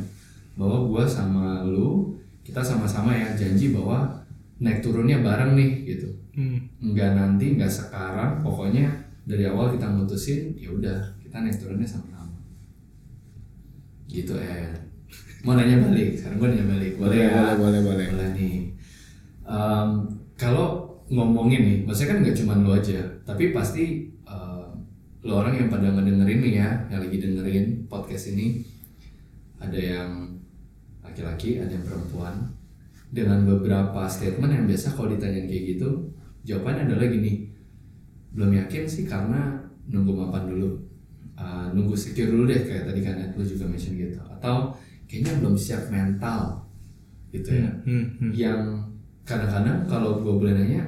Bahwa 0.60 0.84
gua 0.84 1.04
sama 1.08 1.64
lu 1.64 2.20
kita 2.44 2.60
sama-sama 2.60 3.16
ya 3.16 3.32
janji 3.40 3.72
bahwa 3.72 4.12
naik 4.60 4.84
turunnya 4.84 5.24
bareng 5.24 5.56
nih 5.56 5.72
gitu. 5.96 6.10
Hmm. 6.30 6.56
nggak 6.80 7.20
nanti 7.20 7.60
nggak 7.60 7.68
sekarang 7.68 8.40
pokoknya 8.40 8.88
dari 9.28 9.44
awal 9.44 9.76
kita 9.76 9.92
mutusin 9.92 10.56
ya 10.56 10.72
udah 10.72 10.96
kita 11.20 11.40
naik 11.40 11.56
turunnya 11.56 11.88
sama-sama. 11.88 12.36
Gitu 14.08 14.36
eh 14.36 14.90
mau 15.44 15.56
nanya 15.56 15.80
balik? 15.80 16.20
Sekarang 16.20 16.38
gue 16.40 16.48
nanya 16.52 16.68
balik. 16.68 16.92
Boleh 17.00 17.18
ya? 17.24 17.56
boleh 17.56 17.56
boleh 17.60 17.82
boleh. 17.84 18.08
Boleh 18.12 18.30
nih. 18.36 18.56
Em, 19.50 19.90
kalau 20.36 20.68
ngomongin 21.10 21.62
nih 21.66 21.78
maksudnya 21.90 22.10
kan 22.14 22.18
nggak 22.22 22.38
cuma 22.38 22.54
lo 22.62 22.78
aja 22.78 23.02
tapi 23.26 23.50
pasti 23.50 24.14
em, 24.30 24.70
lo 25.26 25.34
orang 25.42 25.58
yang 25.58 25.68
pada 25.74 25.90
ngedengerin 25.90 26.40
nih 26.46 26.54
ya 26.62 26.70
yang 26.94 27.02
lagi 27.02 27.18
dengerin 27.18 27.66
podcast 27.90 28.38
ini 28.38 28.62
ada 29.58 29.74
yang 29.76 30.10
laki-laki 31.02 31.60
ada 31.60 31.72
yang 31.72 31.86
perempuan. 31.86 32.36
Dengan 33.10 33.42
beberapa 33.42 34.06
statement 34.06 34.54
yang 34.54 34.66
biasa 34.70 34.94
kalau 34.94 35.10
ditanyain 35.10 35.50
kayak 35.50 35.74
gitu 35.74 36.14
jawabannya 36.46 36.94
adalah 36.94 37.10
gini 37.10 37.50
belum 38.38 38.54
yakin 38.54 38.86
sih 38.86 39.10
karena 39.10 39.58
nunggu 39.90 40.14
mapan 40.14 40.46
dulu. 40.46 40.78
Uh, 41.40 41.72
nunggu 41.72 41.96
secure 41.96 42.30
dulu 42.30 42.52
deh 42.52 42.68
kayak 42.68 42.84
tadi 42.86 43.00
kan 43.02 43.16
lu 43.34 43.42
juga 43.42 43.66
mention 43.66 43.98
gitu. 43.98 44.20
Atau 44.38 44.76
kayaknya 45.10 45.42
belum 45.42 45.58
siap 45.58 45.90
mental 45.90 46.62
gitu 47.34 47.50
ya. 47.58 47.70
Hmm, 47.82 48.06
hmm. 48.22 48.32
yang 48.32 48.62
kadang-kadang 49.26 49.90
kalau 49.90 50.22
gue 50.22 50.34
boleh 50.34 50.54
nanya 50.54 50.86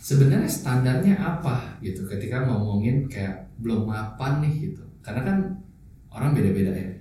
sebenarnya 0.00 0.48
standarnya 0.48 1.14
apa 1.20 1.76
gitu? 1.84 2.08
Ketika 2.08 2.48
ngomongin 2.48 3.04
kayak 3.04 3.52
belum 3.60 3.84
mapan 3.84 4.40
nih 4.40 4.72
gitu. 4.72 4.80
Karena 5.04 5.20
kan 5.28 5.38
orang 6.08 6.32
beda-beda 6.32 6.72
ya. 6.72 6.92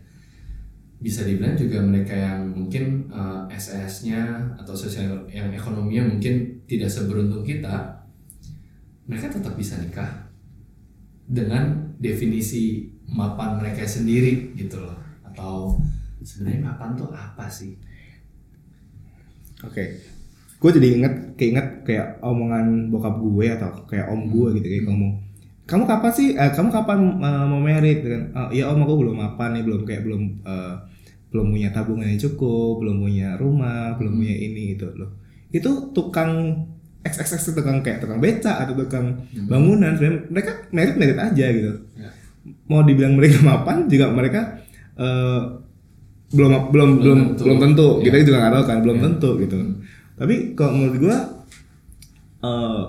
Bisa 0.99 1.23
dibilang 1.23 1.55
juga 1.55 1.79
mereka 1.79 2.11
yang 2.11 2.51
mungkin 2.51 3.07
eh, 3.07 3.41
SS-nya 3.55 4.43
atau 4.59 4.75
sosial 4.75 5.23
yang 5.31 5.47
ekonominya 5.55 6.11
mungkin 6.11 6.59
tidak 6.67 6.91
seberuntung 6.91 7.47
kita 7.47 7.95
mereka 9.07 9.31
tetap 9.31 9.55
bisa 9.55 9.79
nikah 9.79 10.27
dengan 11.23 11.95
definisi 11.95 12.91
mapan 13.07 13.55
mereka 13.55 13.87
sendiri 13.87 14.51
gitu 14.59 14.83
loh 14.83 15.06
atau 15.37 15.77
sebenarnya 16.25 16.73
mapan 16.73 16.97
tuh 16.97 17.13
apa 17.13 17.45
sih? 17.45 17.77
Oke. 19.61 20.01
Gue 20.57 20.73
jadi 20.73 20.97
inget 20.97 21.13
keinget 21.37 21.85
kayak 21.85 22.17
omongan 22.25 22.89
bokap 22.89 23.21
gue 23.21 23.45
atau 23.53 23.69
kayak 23.85 24.09
om 24.09 24.25
gue 24.33 24.57
gitu 24.57 24.65
kayak 24.65 24.85
ngomong 24.89 25.13
kamu 25.67 25.83
kapan 25.83 26.11
sih 26.15 26.33
eh, 26.33 26.49
kamu 26.49 26.73
kapan 26.73 27.21
eh, 27.21 27.45
mau 27.45 27.61
merit 27.61 28.01
kan. 28.01 28.23
"Oh, 28.33 28.49
ya 28.49 28.65
om 28.73 28.81
aku 28.81 29.05
belum 29.05 29.17
apa 29.21 29.53
nih 29.53 29.61
belum 29.61 29.85
kayak 29.85 30.01
belum 30.01 30.21
eh, 30.41 30.73
belum 31.29 31.53
punya 31.53 31.69
tabungan 31.69 32.09
yang 32.09 32.17
cukup 32.17 32.81
belum 32.81 32.97
punya 33.05 33.37
rumah 33.37 33.93
belum 34.01 34.17
punya 34.17 34.33
ini 34.33 34.73
gitu 34.73 34.89
loh. 34.97 35.13
Itu 35.53 35.93
tukang 35.93 36.65
XXX 37.05 37.51
itu 37.51 37.53
tukang 37.61 37.85
kayak 37.85 38.01
tukang 38.01 38.17
beca 38.17 38.65
atau 38.65 38.73
tukang 38.73 39.21
bangunan. 39.45 39.93
Sebenarnya 39.93 40.25
mereka 40.33 40.51
merit 40.73 40.95
merit 40.97 41.19
aja 41.21 41.45
gitu. 41.53 41.71
Ya. 41.93 42.09
mau 42.71 42.79
dibilang 42.81 43.13
mereka 43.19 43.43
mapan 43.51 43.85
juga 43.91 44.07
mereka 44.09 44.63
eh, 44.97 45.41
belum 46.27 46.49
belum 46.49 46.59
belum 46.69 46.89
Belum 46.99 47.19
belum 47.35 47.57
tentu. 47.57 47.63
tentu, 47.63 47.87
Ya. 47.97 48.03
kita 48.03 48.15
juga 48.25 48.37
nggak 48.39 48.53
tahu 48.53 48.63
kan 48.65 48.77
belum 48.81 48.97
Ya. 48.97 49.03
tentu 49.03 49.29
gitu 49.37 49.57
tapi 50.13 50.35
kalau 50.53 50.71
menurut 50.73 50.97
gua 50.99 51.17
eh, 52.39 52.81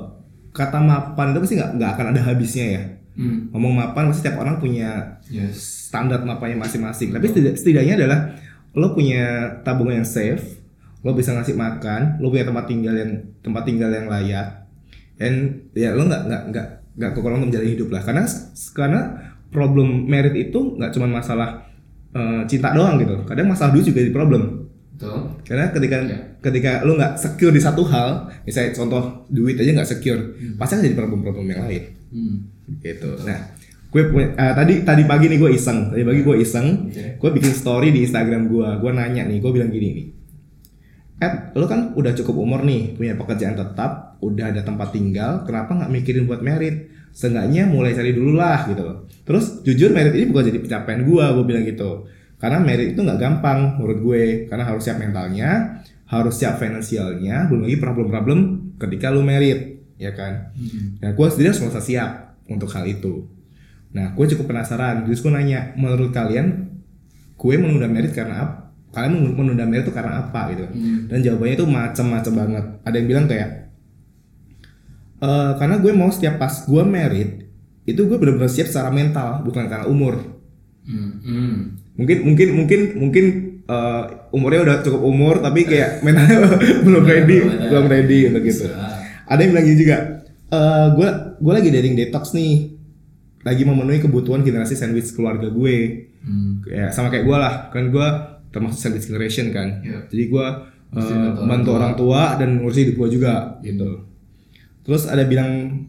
kata 0.51 0.79
mapan 0.81 1.27
itu 1.31 1.39
pasti 1.41 1.55
nggak 1.55 1.71
nggak 1.77 1.91
akan 1.93 2.07
ada 2.09 2.21
habisnya 2.25 2.67
ya 2.69 2.83
Hmm. 3.15 3.51
ngomong 3.51 3.75
mapan 3.75 4.07
pasti 4.07 4.23
setiap 4.23 4.39
orang 4.39 4.57
punya 4.57 5.19
Yes. 5.27 5.59
standar 5.87 6.23
mapannya 6.23 6.55
masing-masing 6.57 7.11
tapi 7.11 7.27
setidak- 7.27 7.59
setidaknya 7.59 7.95
adalah 7.97 8.31
lo 8.73 8.95
punya 8.95 9.27
tabungan 9.61 9.99
yang 9.99 10.07
safe 10.09 10.63
lo 11.01 11.13
bisa 11.13 11.35
ngasih 11.35 11.55
makan 11.55 12.19
lo 12.19 12.31
punya 12.31 12.47
tempat 12.47 12.65
tinggal 12.65 12.95
yang 12.95 13.13
tempat 13.41 13.63
tinggal 13.65 13.91
yang 13.91 14.07
layak 14.07 14.71
dan 15.15 15.35
ya 15.73 15.93
lo 15.93 16.07
nggak 16.07 16.23
nggak 16.25 16.43
nggak 16.49 16.67
nggak 16.95 17.11
kekurangan 17.13 17.43
menjalani 17.45 17.71
hidup 17.71 17.89
lah 17.91 18.03
karena 18.03 18.23
karena 18.73 19.01
problem 19.49 20.07
merit 20.07 20.35
itu 20.37 20.79
nggak 20.79 20.91
cuma 20.91 21.07
masalah 21.09 21.67
eh, 22.11 22.43
cinta 22.45 22.71
doang 22.71 22.97
gitu 22.97 23.15
kadang 23.25 23.47
masalah 23.47 23.71
duit 23.71 23.85
juga 23.85 24.01
jadi 24.01 24.11
problem 24.11 24.69
Betul. 24.93 25.19
karena 25.43 25.71
ketika 25.71 25.97
Ya. 26.01 26.19
ketika 26.41 26.73
lo 26.83 26.95
nggak 26.95 27.15
secure 27.15 27.51
di 27.51 27.59
satu 27.59 27.83
hal 27.85 28.09
misalnya 28.43 28.73
contoh 28.73 29.03
duit 29.29 29.55
aja 29.55 29.71
nggak 29.73 29.87
secure 29.89 30.21
pasti 30.57 30.75
akan 30.75 30.85
jadi 30.85 30.97
problem-problem 30.97 31.47
yang 31.47 31.63
lain 31.65 31.85
Hmm. 32.09 32.37
gitu 32.79 33.21
nah 33.23 33.53
gue 33.87 34.03
punya 34.07 34.33
eh, 34.33 34.55
tadi 34.55 34.75
tadi 34.83 35.03
pagi 35.05 35.27
nih 35.27 35.37
gue 35.37 35.51
iseng 35.51 35.89
tadi 35.89 36.03
pagi 36.03 36.21
gue 36.23 36.37
iseng 36.39 36.67
Oke. 36.87 37.05
gue 37.17 37.31
bikin 37.33 37.53
story 37.53 37.89
di 37.91 38.03
Instagram 38.03 38.47
gue 38.47 38.69
gue 38.77 38.91
nanya 38.91 39.25
nih 39.25 39.39
gue 39.39 39.51
bilang 39.51 39.69
gini 39.69 39.89
nih 39.93 40.07
Ed, 41.19 41.35
lo 41.53 41.67
kan 41.67 41.91
udah 41.93 42.15
cukup 42.15 42.39
umur 42.39 42.63
nih, 42.63 42.95
punya 42.95 43.13
pekerjaan 43.13 43.53
tetap, 43.53 44.08
udah 44.19 44.51
ada 44.51 44.63
tempat 44.67 44.91
tinggal, 44.95 45.47
kenapa 45.47 45.75
nggak 45.79 45.91
mikirin 45.91 46.25
buat 46.27 46.43
merit? 46.43 46.91
Seenggaknya 47.15 47.67
mulai 47.67 47.97
cari 47.97 48.15
dulu 48.15 48.39
lah 48.39 48.69
gitu 48.71 48.83
loh. 48.83 49.09
Terus 49.27 49.63
jujur 49.67 49.91
merit 49.91 50.15
ini 50.15 50.31
bukan 50.31 50.45
jadi 50.49 50.59
pencapaian 50.63 51.01
gue, 51.03 51.25
gue 51.25 51.45
bilang 51.45 51.65
gitu. 51.67 52.07
Karena 52.39 52.63
merit 52.63 52.95
itu 52.95 53.01
nggak 53.03 53.19
gampang 53.19 53.79
menurut 53.79 53.99
gue, 53.99 54.23
karena 54.47 54.65
harus 54.67 54.87
siap 54.87 55.03
mentalnya, 55.03 55.83
harus 56.07 56.35
siap 56.39 56.63
finansialnya, 56.63 57.51
belum 57.51 57.67
lagi 57.67 57.77
problem-problem 57.83 58.39
ketika 58.79 59.11
lo 59.11 59.27
merit, 59.27 59.83
ya 59.99 60.15
kan? 60.15 60.55
Hmm. 60.55 61.03
Nah, 61.03 61.11
gue 61.13 61.27
sendiri 61.27 61.51
harus 61.51 61.61
merasa 61.67 61.83
siap 61.83 62.39
untuk 62.47 62.71
hal 62.71 62.87
itu. 62.87 63.27
Nah, 63.93 64.15
gue 64.15 64.25
cukup 64.31 64.55
penasaran. 64.55 65.05
Terus 65.05 65.21
gue 65.21 65.33
nanya, 65.35 65.75
menurut 65.75 66.15
kalian, 66.15 66.71
gue 67.35 67.55
menunda 67.59 67.91
merit 67.91 68.15
karena 68.15 68.47
apa? 68.47 68.55
Kalian 68.95 69.21
menunda- 69.21 69.37
menunda 69.37 69.65
merit 69.69 69.85
itu 69.85 69.93
karena 69.93 70.23
apa 70.23 70.41
gitu? 70.55 70.65
Hmm. 70.65 71.11
Dan 71.13 71.19
jawabannya 71.27 71.55
itu 71.59 71.67
macam-macam 71.67 72.33
banget. 72.33 72.65
Ada 72.87 72.95
yang 72.97 73.09
bilang 73.11 73.27
kayak, 73.29 73.51
"Eh, 75.19 75.53
karena 75.59 75.77
gue 75.83 75.93
mau 75.95 76.11
setiap 76.15 76.39
pas 76.39 76.53
gue 76.53 76.83
merit, 76.87 77.31
itu 77.89 78.01
gue 78.07 78.17
benar-benar 78.21 78.53
siap 78.53 78.71
secara 78.71 78.93
mental, 78.95 79.43
bukan 79.43 79.67
karena 79.67 79.87
umur. 79.91 80.21
Hmm. 80.87 81.13
Hmm. 81.25 81.55
Mungkin, 81.99 82.19
mungkin, 82.23 82.49
mungkin, 82.55 82.81
mungkin 83.01 83.25
eh, 83.67 84.03
umurnya 84.31 84.61
udah 84.63 84.77
cukup 84.87 85.03
umur, 85.03 85.35
tapi 85.43 85.67
kayak 85.67 86.07
mentalnya 86.07 86.47
belum 86.87 87.03
ready, 87.03 87.37
belum 87.43 87.87
ready 87.91 88.19
untuk 88.31 88.43
gitu. 88.47 88.71
Ada 89.29 89.41
yang 89.43 89.51
bilang 89.53 89.67
gini 89.67 89.79
juga, 89.83 89.97
eh 90.49 90.87
gue 90.95 91.09
gue 91.43 91.53
lagi 91.53 91.69
dating 91.75 91.95
detox 91.99 92.33
nih, 92.33 92.79
lagi 93.43 93.63
memenuhi 93.67 94.01
kebutuhan 94.05 94.47
generasi 94.47 94.79
sandwich 94.79 95.11
keluarga 95.13 95.51
gue. 95.51 96.09
Hmm. 96.23 96.63
Kayak 96.63 96.91
sama 96.95 97.09
kayak 97.11 97.25
gue 97.27 97.37
lah, 97.37 97.55
kan 97.75 97.91
gue 97.91 98.09
termasuk 98.53 98.79
sandwich 98.81 99.07
generation 99.09 99.53
kan. 99.53 99.83
Iya. 99.85 99.99
Jadi 100.09 100.25
gue 100.29 100.47
eh, 100.97 101.01
bantu 101.03 101.41
orang 101.41 101.49
bantu 101.49 101.69
tua. 101.69 101.77
orang 101.77 101.93
tua 101.97 102.23
dan 102.41 102.49
ngurusin 102.61 102.83
hidup 102.89 102.97
gue 103.01 103.09
juga 103.21 103.35
gitu. 103.61 104.08
Terus 104.83 105.07
ada 105.07 105.25
bilang 105.25 105.85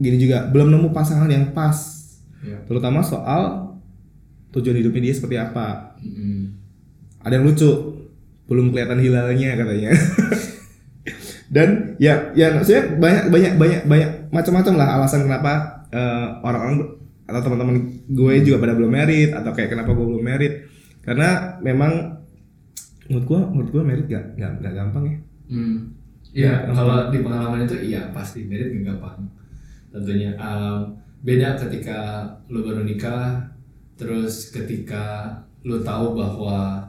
gini 0.00 0.16
juga, 0.16 0.48
belum 0.48 0.72
nemu 0.72 0.88
pasangan 0.90 1.28
yang 1.28 1.52
pas, 1.52 2.00
Ya. 2.40 2.56
terutama 2.64 3.04
soal 3.04 3.76
tujuan 4.50 4.80
hidupnya 4.80 5.10
dia 5.10 5.14
seperti 5.14 5.36
apa. 5.36 5.92
Hmm. 6.00 6.56
Ada 7.20 7.36
yang 7.36 7.44
lucu, 7.52 7.68
belum 8.48 8.72
kelihatan 8.72 8.96
hilalnya 8.96 9.50
katanya. 9.60 9.90
Dan 11.54 11.98
ya, 11.98 12.30
ya 12.32 12.54
maksudnya 12.54 12.96
banyak 12.96 13.24
banyak 13.28 13.52
banyak 13.58 13.80
banyak 13.84 14.10
macam-macam 14.30 14.74
lah 14.78 14.88
alasan 14.96 15.26
kenapa 15.26 15.84
eh, 15.90 16.26
orang-orang 16.46 16.96
atau 17.26 17.40
teman-teman 17.46 17.76
gue 18.10 18.34
juga 18.42 18.58
pada 18.58 18.74
belum 18.74 18.90
merit 18.90 19.30
atau 19.34 19.50
kayak 19.54 19.70
kenapa 19.74 19.94
gue 19.94 20.06
belum 20.06 20.22
merit 20.22 20.66
karena 21.02 21.58
memang 21.62 22.22
menurut 23.06 23.26
gue 23.26 23.40
menurut 23.50 23.70
gue 23.70 23.82
merit 23.82 24.06
gak 24.06 24.24
nggak 24.38 24.52
nggak 24.62 24.74
gampang 24.74 25.04
ya. 25.06 25.16
Hmm. 25.50 25.78
Iya, 26.30 26.46
Ya, 26.66 26.70
kalau 26.70 27.10
di 27.10 27.18
pengalaman 27.26 27.66
itu 27.66 27.76
iya 27.90 28.10
pasti 28.14 28.46
merit 28.46 28.70
gak 28.70 28.84
gampang. 28.94 29.18
Tentunya 29.92 30.30
Em, 30.38 30.78
beda 31.26 31.58
ketika 31.58 31.98
lu 32.52 32.62
baru 32.66 32.82
nikah, 32.86 33.42
terus 33.98 34.54
ketika 34.54 35.34
lu 35.66 35.82
tahu 35.82 36.14
bahwa 36.16 36.86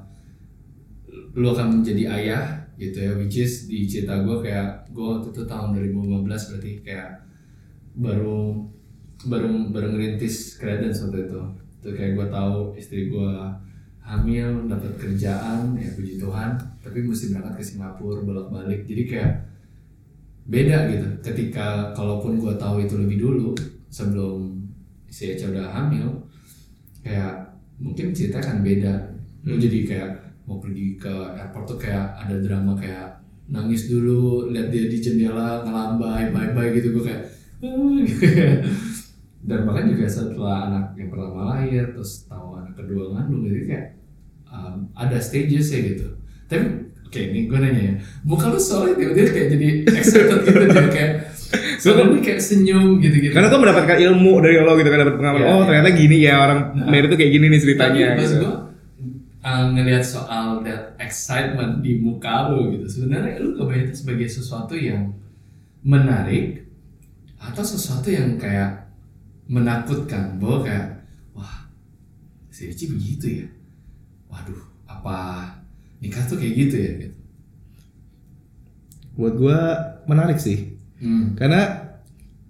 lu 1.36 1.48
akan 1.52 1.82
menjadi 1.82 2.04
ayah 2.12 2.44
gitu 2.78 2.98
ya, 3.02 3.12
which 3.18 3.38
is 3.40 3.66
di 3.70 3.86
cerita 3.88 4.22
gue 4.26 4.38
kayak 4.44 4.90
gue 4.92 5.06
waktu 5.06 5.30
itu 5.32 5.42
tahun 5.48 5.70
2015 5.78 6.50
berarti 6.50 6.72
kayak 6.84 7.10
baru 7.98 8.66
baru 9.30 9.48
baru 9.74 9.88
ngerintis 9.96 10.58
credence 10.60 11.02
waktu 11.06 11.30
itu. 11.30 11.42
Itu 11.82 11.90
kayak 11.98 12.12
gue 12.18 12.28
tahu 12.30 12.56
istri 12.78 13.08
gue 13.10 13.32
hamil 14.12 14.68
dapat 14.68 14.92
kerjaan 15.00 15.72
ya 15.80 15.88
puji 15.96 16.20
Tuhan. 16.20 16.60
Tapi 16.84 17.00
mesti 17.08 17.32
berangkat 17.32 17.54
ke 17.56 17.64
Singapura 17.64 18.20
bolak 18.28 18.52
balik 18.52 18.84
jadi 18.84 19.04
kayak 19.08 19.32
beda 20.52 20.78
gitu. 20.92 21.08
Ketika 21.24 21.96
kalaupun 21.96 22.36
gue 22.36 22.52
tahu 22.60 22.84
itu 22.84 23.00
lebih 23.00 23.24
dulu 23.24 23.56
sebelum 23.88 24.60
si 25.08 25.32
Eca 25.32 25.48
udah 25.56 25.68
hamil 25.72 26.12
kayak 27.00 27.56
mungkin 27.80 28.12
cerita 28.12 28.44
kan 28.44 28.60
beda. 28.60 29.16
Lu 29.48 29.56
Hmm. 29.56 29.64
jadi 29.64 29.80
kayak 29.88 30.12
mau 30.44 30.60
pergi 30.60 31.00
ke 31.00 31.14
airport 31.40 31.66
tuh 31.72 31.80
kayak 31.80 32.12
ada 32.20 32.36
drama 32.44 32.76
kayak 32.76 33.16
nangis 33.48 33.88
dulu 33.88 34.52
lihat 34.52 34.68
dia 34.72 34.92
di 34.92 35.00
jendela 35.00 35.64
ngelambai 35.64 36.36
bye 36.36 36.52
bye 36.52 36.68
gitu. 36.76 36.92
Gue 37.00 37.08
kayak 37.08 37.24
dan 39.48 39.66
bahkan 39.66 39.90
juga 39.90 40.06
setelah 40.06 40.70
anak 40.70 40.86
yang 40.98 41.10
pertama 41.10 41.58
lahir 41.58 41.90
terus 41.94 42.30
tahu 42.30 42.62
anak 42.62 42.78
kedua 42.78 43.10
ngandung 43.14 43.46
jadi 43.50 43.62
kayak 43.66 43.88
um, 44.82 44.90
ada 44.98 45.22
stages 45.22 45.70
ya 45.70 45.80
gitu 45.94 46.08
tapi 46.50 46.90
oke 47.06 47.20
ini 47.22 47.46
gue 47.46 47.58
nanya 47.62 47.82
ya 47.82 47.94
muka 48.26 48.50
lu 48.50 48.58
soalnya 48.58 48.98
tiba-tiba 48.98 49.30
kayak 49.30 49.48
jadi 49.54 49.68
excited 49.94 50.40
gitu 50.42 50.64
jadi 50.66 50.90
kayak 50.90 51.12
soalnya 51.84 52.20
kayak 52.24 52.40
senyum 52.40 52.98
gitu-gitu 53.04 53.36
Karena 53.36 53.52
gue 53.52 53.60
mendapatkan 53.60 53.98
ilmu 54.00 54.34
dari 54.40 54.56
lo 54.64 54.74
gitu 54.80 54.88
kan 54.88 55.00
dapat 55.04 55.16
pengalaman. 55.20 55.44
Iya, 55.44 55.52
oh 55.52 55.60
iya. 55.60 55.68
ternyata 55.68 55.90
gini 55.92 56.18
ya 56.24 56.34
orang 56.40 56.60
Nah. 56.80 57.04
tuh 57.12 57.18
kayak 57.20 57.32
gini 57.36 57.46
nih 57.52 57.60
tapi 57.60 57.66
ceritanya. 57.68 58.08
pas 58.16 58.24
gitu. 58.32 58.40
gue 58.40 58.54
uh, 59.44 59.64
ngelihat 59.76 60.04
soal 60.06 60.46
that 60.64 60.96
excitement 61.02 61.84
di 61.84 62.00
muka 62.00 62.50
lu 62.54 62.72
gitu 62.80 62.86
sebenarnya 62.88 63.44
lu 63.44 63.52
kebayang 63.60 63.92
itu 63.92 63.94
sebagai 64.00 64.28
sesuatu 64.32 64.74
yang 64.80 65.12
menarik 65.84 66.64
atau 67.42 67.64
sesuatu 67.66 68.08
yang 68.08 68.38
kayak 68.38 68.86
menakutkan 69.52 70.40
bahwa 70.40 70.64
kayak 70.64 70.88
wah 71.36 71.68
si 72.54 72.70
Eci 72.72 72.88
begitu 72.88 73.44
ya 73.44 73.48
waduh 74.32 74.71
apa 75.02 75.58
nikah 75.98 76.22
tuh 76.30 76.38
kayak 76.38 76.54
gitu 76.54 76.76
ya 76.78 76.92
gitu 77.02 77.18
Buat 79.12 79.34
gue 79.38 79.60
menarik 80.08 80.40
sih. 80.40 80.78
hmm, 81.04 81.36
Karena 81.36 81.62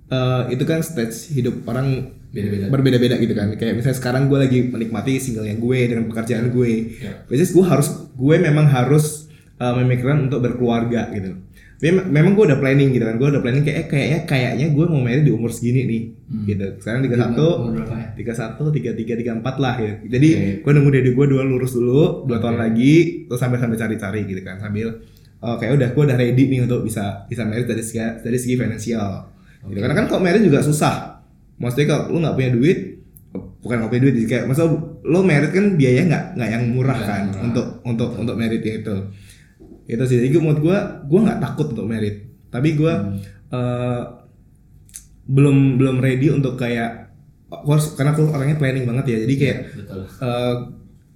eh, 0.08 0.44
itu 0.54 0.64
kan 0.64 0.80
stage 0.86 1.34
hidup 1.34 1.66
orang 1.66 2.14
beda-beda 2.32 2.66
berbeda-beda 2.72 3.16
gitu 3.20 3.34
kan. 3.34 3.52
Kayak 3.58 3.82
misalnya 3.82 3.98
sekarang 3.98 4.24
gue 4.32 4.40
lagi 4.40 4.60
menikmati 4.70 5.20
singlenya 5.20 5.58
gue 5.58 5.80
dengan 5.90 6.06
pekerjaan 6.08 6.54
gue. 6.54 7.02
Is 7.34 7.52
gue 7.52 7.66
harus 7.66 7.88
gue 8.14 8.36
memang 8.38 8.70
harus 8.70 9.28
eh, 9.58 9.74
memikirkan 9.74 10.30
untuk 10.30 10.40
berkeluarga 10.46 11.10
gitu. 11.12 11.42
Memang 11.82 12.38
gue 12.38 12.46
udah 12.46 12.62
planning 12.62 12.94
gitu 12.94 13.02
kan. 13.02 13.18
Gue 13.18 13.34
udah 13.34 13.42
planning 13.42 13.66
kayak 13.66 13.78
eh, 13.78 13.88
kayaknya 13.90 14.20
kayaknya 14.30 14.68
gue 14.70 14.86
mau 14.86 15.02
married 15.02 15.26
di 15.26 15.34
umur 15.34 15.50
segini 15.50 15.90
nih. 15.90 16.02
Hmm. 16.30 16.46
Gitu. 16.46 16.66
Sekarang 16.78 17.02
31 17.02 17.34
Umur 17.34 17.74
berapa 17.74 17.96
ya? 17.98 18.08
tiga 18.14 18.34
satu 18.38 18.70
tiga 18.70 18.94
tiga 18.94 19.14
tiga 19.18 19.32
empat 19.34 19.56
lah 19.58 19.74
gitu. 19.82 19.96
Jadi 20.14 20.30
Oke. 20.30 20.50
gue 20.62 20.72
nunggu 20.78 20.92
dari 20.94 21.10
gue 21.10 21.26
dua 21.26 21.42
lurus 21.42 21.74
dulu 21.74 22.30
dua 22.30 22.38
tahun 22.38 22.56
Oke. 22.56 22.64
lagi 22.70 22.94
terus 23.26 23.40
sambil 23.42 23.58
sambil 23.58 23.82
cari-cari 23.82 24.22
gitu 24.30 24.42
kan 24.46 24.62
sambil 24.62 24.88
oh, 25.42 25.56
kayak 25.58 25.74
udah 25.74 25.90
gue 25.90 26.04
udah 26.06 26.18
ready 26.22 26.44
nih 26.46 26.60
untuk 26.62 26.86
bisa 26.86 27.26
bisa 27.26 27.42
merit 27.50 27.66
dari 27.66 27.82
segi 27.82 27.98
dari 27.98 28.38
segi 28.38 28.54
finansial. 28.54 29.10
Gitu. 29.66 29.74
Oke. 29.74 29.80
Karena 29.82 29.96
kan 29.98 30.06
kalau 30.06 30.22
merit 30.22 30.42
juga 30.46 30.62
susah. 30.62 31.18
Maksudnya 31.58 31.88
kalau 31.90 32.04
lu 32.14 32.18
nggak 32.22 32.36
punya 32.38 32.52
duit 32.54 32.78
bukan 33.62 33.76
nggak 33.78 33.90
punya 33.90 34.02
duit 34.06 34.16
kayak 34.26 34.46
maksud 34.46 34.66
lo 35.02 35.20
merit 35.22 35.50
kan 35.50 35.78
biaya 35.78 36.02
nggak 36.06 36.24
nggak 36.34 36.50
yang 36.50 36.64
murah 36.74 36.98
Nggak 36.98 37.10
kan 37.10 37.24
murah. 37.30 37.42
untuk 37.50 37.66
untuk 37.86 38.10
untuk 38.22 38.36
merit 38.38 38.62
itu. 38.62 38.96
Itu 39.84 40.04
sih. 40.04 40.18
Jadi 40.18 40.36
menurut 40.36 40.60
gue 40.60 40.78
gue 41.06 41.20
nggak 41.22 41.40
takut 41.40 41.68
untuk 41.70 41.86
merit. 41.86 42.16
Tapi 42.48 42.74
gue 42.74 42.94
Hmm. 42.94 43.18
eh, 43.50 44.04
belum 45.24 45.78
belum 45.78 45.98
ready 45.98 46.28
untuk 46.30 46.56
kayak 46.56 47.14
course 47.48 47.94
karena 47.94 48.12
aku 48.12 48.28
orangnya 48.28 48.56
planning 48.56 48.84
banget 48.84 49.06
ya 49.08 49.18
jadi 49.22 49.34
kayak 49.38 49.58
betul 49.76 50.02
eh, 50.04 50.56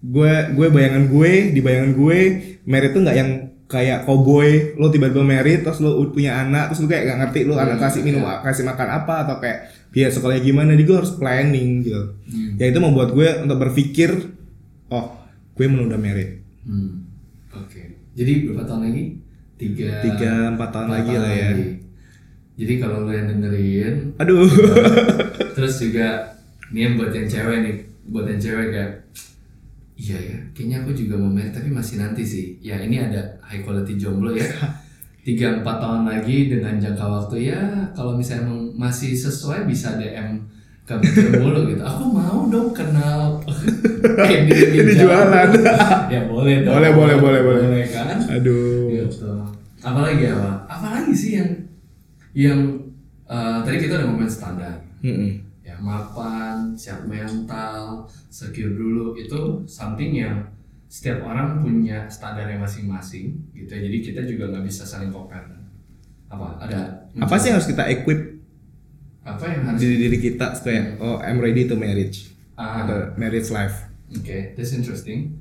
gue 0.06 0.34
gue 0.54 0.68
bayangan 0.70 1.04
gue 1.08 1.32
di 1.52 1.60
bayangan 1.60 1.92
gue 1.94 2.18
merit 2.64 2.92
tuh 2.92 3.02
nggak 3.02 3.18
yang 3.18 3.32
kayak 3.66 4.04
cowboy 4.04 4.48
lo 4.76 4.88
tiba-tiba 4.88 5.26
merit 5.26 5.64
terus 5.64 5.80
lo 5.80 5.98
punya 6.08 6.38
anak 6.38 6.70
terus 6.70 6.80
lo 6.80 6.88
kayak 6.88 7.04
gak 7.08 7.18
ngerti 7.18 7.40
lo 7.44 7.58
anak 7.58 7.82
kasih 7.82 8.02
minum 8.04 8.22
kasih 8.40 8.64
makan 8.64 8.88
apa 8.94 9.26
atau 9.26 9.36
kayak 9.40 9.60
biaya 9.90 10.12
sekolahnya 10.12 10.44
gimana 10.44 10.70
jadi 10.72 10.84
gue 10.86 10.98
harus 10.98 11.14
planning 11.16 11.70
gitu 11.82 12.02
Hmm. 12.26 12.56
ya 12.58 12.66
itu 12.68 12.80
membuat 12.80 13.10
gue 13.12 13.28
untuk 13.42 13.58
berpikir 13.58 14.12
oh 14.88 15.18
gue 15.52 15.66
menunda 15.66 15.98
merit 15.98 16.46
Hmm. 16.62 17.10
oke 17.52 17.82
jadi 18.16 18.48
berapa 18.48 18.64
tahun 18.64 18.82
lagi? 18.90 19.04
Tiga 19.56 20.04
tiga 20.04 20.32
empat 20.56 20.70
tahun 20.72 20.88
empat 20.88 20.96
lagi 21.00 21.14
lah 21.16 21.32
ya. 21.32 21.50
jadi 22.56 22.74
kalau 22.80 23.08
lo 23.08 23.12
yang 23.12 23.28
dengerin 23.28 23.96
aduh. 24.20 24.48
terus 25.56 25.76
juga 25.80 26.36
ini 26.72 26.80
yang 26.88 26.94
buat 27.00 27.12
yang 27.12 27.28
cewek 27.28 27.58
nih 27.64 27.76
buat 28.12 28.26
yang 28.28 28.40
cewek 28.40 28.68
kayak 28.76 28.92
iya 29.96 30.18
ya 30.20 30.38
kayaknya 30.52 30.84
aku 30.84 30.92
juga 30.92 31.16
mau 31.20 31.32
married 31.32 31.56
tapi 31.56 31.72
masih 31.72 32.00
nanti 32.00 32.24
sih. 32.24 32.60
Ya 32.64 32.80
ini 32.80 33.00
ada 33.00 33.40
high 33.44 33.64
quality 33.64 33.96
jomblo 34.00 34.32
ya. 34.36 34.48
Tiga 35.26 35.58
empat 35.58 35.82
tahun 35.82 36.06
lagi 36.06 36.54
dengan 36.54 36.78
jangka 36.78 37.06
waktu 37.08 37.50
ya 37.50 37.60
kalau 37.98 38.14
misalnya 38.14 38.52
masih 38.78 39.16
sesuai 39.18 39.66
bisa 39.66 39.98
DM 39.98 40.55
Mikir 40.86 41.42
mulu 41.42 41.60
gitu. 41.74 41.82
Aku 41.82 42.04
mau 42.14 42.46
dong 42.46 42.70
kenal 42.70 43.42
ini, 44.34 44.54
Ini 44.54 44.94
jualan. 45.02 45.50
ya 46.14 46.22
boleh 46.30 46.62
dong. 46.62 46.74
Boleh, 46.78 46.92
boleh, 46.94 47.18
boleh, 47.18 47.42
boleh. 47.42 47.84
kan? 47.90 48.18
Aduh. 48.30 48.94
Gitu 48.94 49.56
apalagi 49.86 50.34
apa 50.34 50.66
apalagi 50.66 51.14
sih 51.14 51.32
yang 51.38 51.50
yang 52.34 52.60
eh, 53.30 53.60
tadi 53.62 53.78
kita 53.78 54.02
udah 54.02 54.06
ngomongin 54.10 54.34
standar. 54.34 54.76
Mm-mm. 55.06 55.46
ya 55.62 55.78
mapan 55.78 56.74
siap 56.74 57.06
mental 57.06 58.10
secure 58.34 58.74
dulu. 58.74 59.14
Itu 59.14 59.62
something 59.70 60.18
yang 60.18 60.50
setiap 60.90 61.22
orang 61.22 61.62
punya 61.62 62.10
standarnya 62.10 62.58
masing-masing 62.58 63.38
gitu 63.54 63.70
ya. 63.70 63.86
Jadi 63.86 63.98
kita 64.02 64.22
juga 64.26 64.50
nggak 64.50 64.66
bisa 64.66 64.82
saling 64.82 65.14
compare. 65.14 65.46
Apa? 66.26 66.58
Ada 66.66 67.06
apa 67.22 67.36
sih 67.38 67.54
yang 67.54 67.62
harus 67.62 67.70
kita 67.70 67.86
equip 67.86 68.35
apa 69.26 69.46
yang 69.50 69.62
harus 69.66 69.82
diri 69.82 69.96
diri 70.06 70.18
kita 70.22 70.54
kayak 70.62 71.02
oh 71.02 71.18
I'm 71.18 71.42
ready 71.42 71.66
to 71.66 71.76
marriage 71.76 72.32
Ah. 72.56 72.88
atau 72.88 73.12
marriage 73.20 73.52
life 73.52 73.86
Oke, 74.14 74.54
that's 74.54 74.72
interesting. 74.78 75.34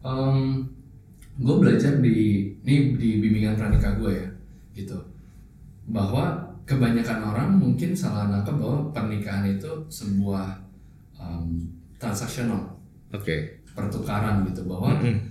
Um, 0.00 0.64
gue 1.36 1.56
belajar 1.60 2.00
di 2.00 2.50
ini 2.64 2.96
di 2.96 3.20
bimbingan 3.20 3.54
pranikah 3.54 4.00
gue 4.00 4.16
ya, 4.16 4.28
gitu. 4.72 4.96
Bahwa 5.92 6.40
kebanyakan 6.64 7.20
orang 7.20 7.48
mungkin 7.60 7.92
salah 7.92 8.32
nangkep 8.32 8.56
bahwa 8.56 8.90
pernikahan 8.96 9.44
itu 9.44 9.70
sebuah 9.92 10.56
um, 11.20 11.68
transaksional, 12.00 12.64
oke 13.12 13.36
pertukaran 13.76 14.42
gitu. 14.48 14.64
Bahwa 14.64 14.96
Mm-mm. 14.98 15.28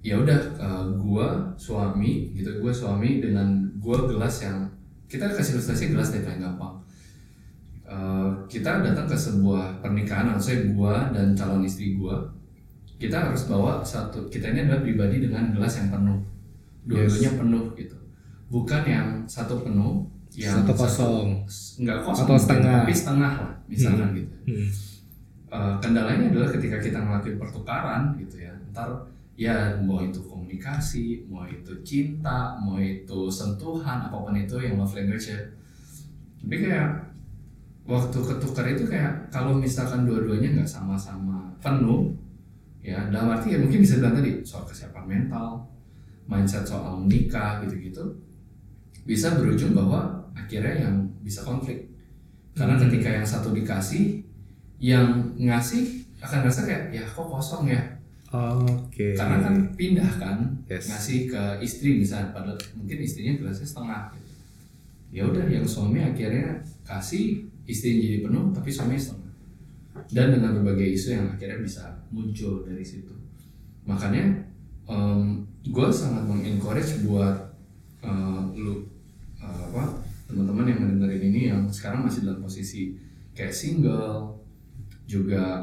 ya 0.00 0.22
udah 0.22 0.38
uh, 0.62 0.86
gua 0.94 1.50
suami 1.58 2.32
gitu 2.38 2.62
gue 2.62 2.72
suami 2.72 3.18
dengan 3.18 3.66
gua 3.82 4.06
gelas 4.06 4.46
yang 4.46 4.62
kita 5.10 5.26
kasih 5.26 5.58
ilustrasi 5.58 5.90
gelas 5.92 6.14
deh 6.14 6.22
paling 6.24 6.40
gampang 6.40 6.74
Uh, 7.82 8.30
kita 8.48 8.80
datang 8.80 9.04
ke 9.04 9.16
sebuah 9.18 9.82
pernikahan 9.82 10.32
maksudnya 10.32 10.72
gua 10.72 11.10
dan 11.10 11.34
calon 11.36 11.66
istri 11.66 11.98
gua. 11.98 12.22
Kita 12.96 13.28
harus 13.28 13.50
bawa 13.50 13.82
satu 13.82 14.30
kita 14.30 14.54
ini 14.54 14.64
adalah 14.64 14.80
pribadi 14.86 15.18
dengan 15.18 15.50
gelas 15.50 15.76
yang 15.82 15.90
penuh. 15.90 16.18
Dua-duanya 16.86 17.30
penuh 17.36 17.64
gitu. 17.74 17.96
Bukan 18.48 18.82
yang 18.86 19.08
satu 19.26 19.60
penuh 19.66 20.06
yang 20.32 20.64
Satu 20.64 20.72
kosong. 20.72 21.28
nggak 21.84 21.98
kosong 22.00 22.24
Atau 22.24 22.36
setengah. 22.40 22.74
tapi 22.80 22.92
setengah 22.94 23.32
lah 23.36 23.52
misalkan 23.68 24.08
gitu. 24.16 24.34
Hmm. 24.48 24.68
Uh, 25.52 25.74
kendalanya 25.84 26.32
adalah 26.32 26.48
ketika 26.48 26.80
kita 26.80 26.96
ngelakuin 26.96 27.36
pertukaran 27.36 28.16
gitu 28.16 28.40
ya. 28.40 28.54
Ntar 28.72 28.88
ya 29.36 29.76
mau 29.80 30.00
itu 30.00 30.20
komunikasi 30.24 31.24
mau 31.28 31.44
itu 31.48 31.72
cinta 31.84 32.56
mau 32.60 32.76
itu 32.76 33.32
sentuhan 33.32 34.04
apa 34.04 34.12
pun 34.12 34.36
itu 34.36 34.60
yang 34.60 34.76
love 34.76 34.92
language 34.92 35.32
ya 35.32 35.40
tapi 36.36 36.68
kayak 36.68 37.11
waktu 37.82 38.14
ketukar 38.14 38.66
itu 38.70 38.86
kayak 38.86 39.26
kalau 39.28 39.58
misalkan 39.58 40.06
dua-duanya 40.06 40.54
nggak 40.54 40.70
sama-sama 40.70 41.50
penuh 41.58 42.14
ya 42.78 43.10
dalam 43.10 43.34
arti 43.34 43.54
ya 43.54 43.58
mungkin 43.58 43.82
bisa 43.82 43.98
bilang 43.98 44.14
tadi 44.14 44.42
soal 44.42 44.62
kesiapan 44.62 45.04
mental 45.06 45.66
mindset 46.26 46.62
soal 46.62 46.94
menikah 46.98 47.58
gitu-gitu 47.62 48.02
bisa 49.02 49.34
berujung 49.34 49.74
bahwa 49.74 50.14
akhirnya 50.32 50.86
yang 50.86 50.96
bisa 51.22 51.42
konflik 51.42 51.90
karena 52.54 52.78
Hmm. 52.78 52.86
ketika 52.86 53.08
yang 53.10 53.26
satu 53.26 53.50
dikasih 53.50 54.22
yang 54.78 55.34
ngasih 55.38 56.06
akan 56.22 56.46
ngerasa 56.46 56.62
kayak 56.62 56.84
ya 56.92 57.02
kok 57.02 57.26
kosong 57.26 57.66
ya 57.66 57.82
oke 58.30 59.14
karena 59.18 59.36
kan 59.42 59.54
pindah 59.74 60.10
kan 60.18 60.38
Yes. 60.70 60.86
ngasih 60.88 61.18
ke 61.28 61.42
istri 61.60 61.98
misalnya 61.98 62.30
padahal 62.30 62.56
mungkin 62.74 62.98
istrinya 62.98 63.36
gelasnya 63.36 63.66
setengah 63.66 64.02
gitu. 64.14 64.30
ya 65.12 65.22
udah 65.26 65.44
yang 65.46 65.66
suami 65.66 66.00
akhirnya 66.00 66.56
kasih 66.82 67.44
istrinya 67.66 68.00
jadi 68.02 68.18
penuh 68.26 68.44
tapi 68.54 68.68
suaminya 68.70 69.00
setengah. 69.00 69.32
Dan 70.12 70.26
dengan 70.36 70.60
berbagai 70.60 70.88
isu 70.98 71.08
yang 71.14 71.26
akhirnya 71.32 71.58
bisa 71.62 71.84
muncul 72.10 72.64
dari 72.64 72.84
situ. 72.84 73.12
Makanya 73.86 74.52
gue 75.62 75.88
sangat 75.94 76.26
mengencourage 76.26 77.06
buat 77.06 77.54
eh, 78.02 78.42
lu 78.58 78.82
eh, 79.38 79.62
apa 79.70 80.02
teman-teman 80.26 80.66
yang 80.66 80.80
mendengarin 80.82 81.24
ini 81.30 81.40
yang 81.52 81.62
sekarang 81.70 82.02
masih 82.02 82.26
dalam 82.26 82.42
posisi 82.42 82.98
kayak 83.36 83.54
single 83.54 84.42
juga 85.06 85.60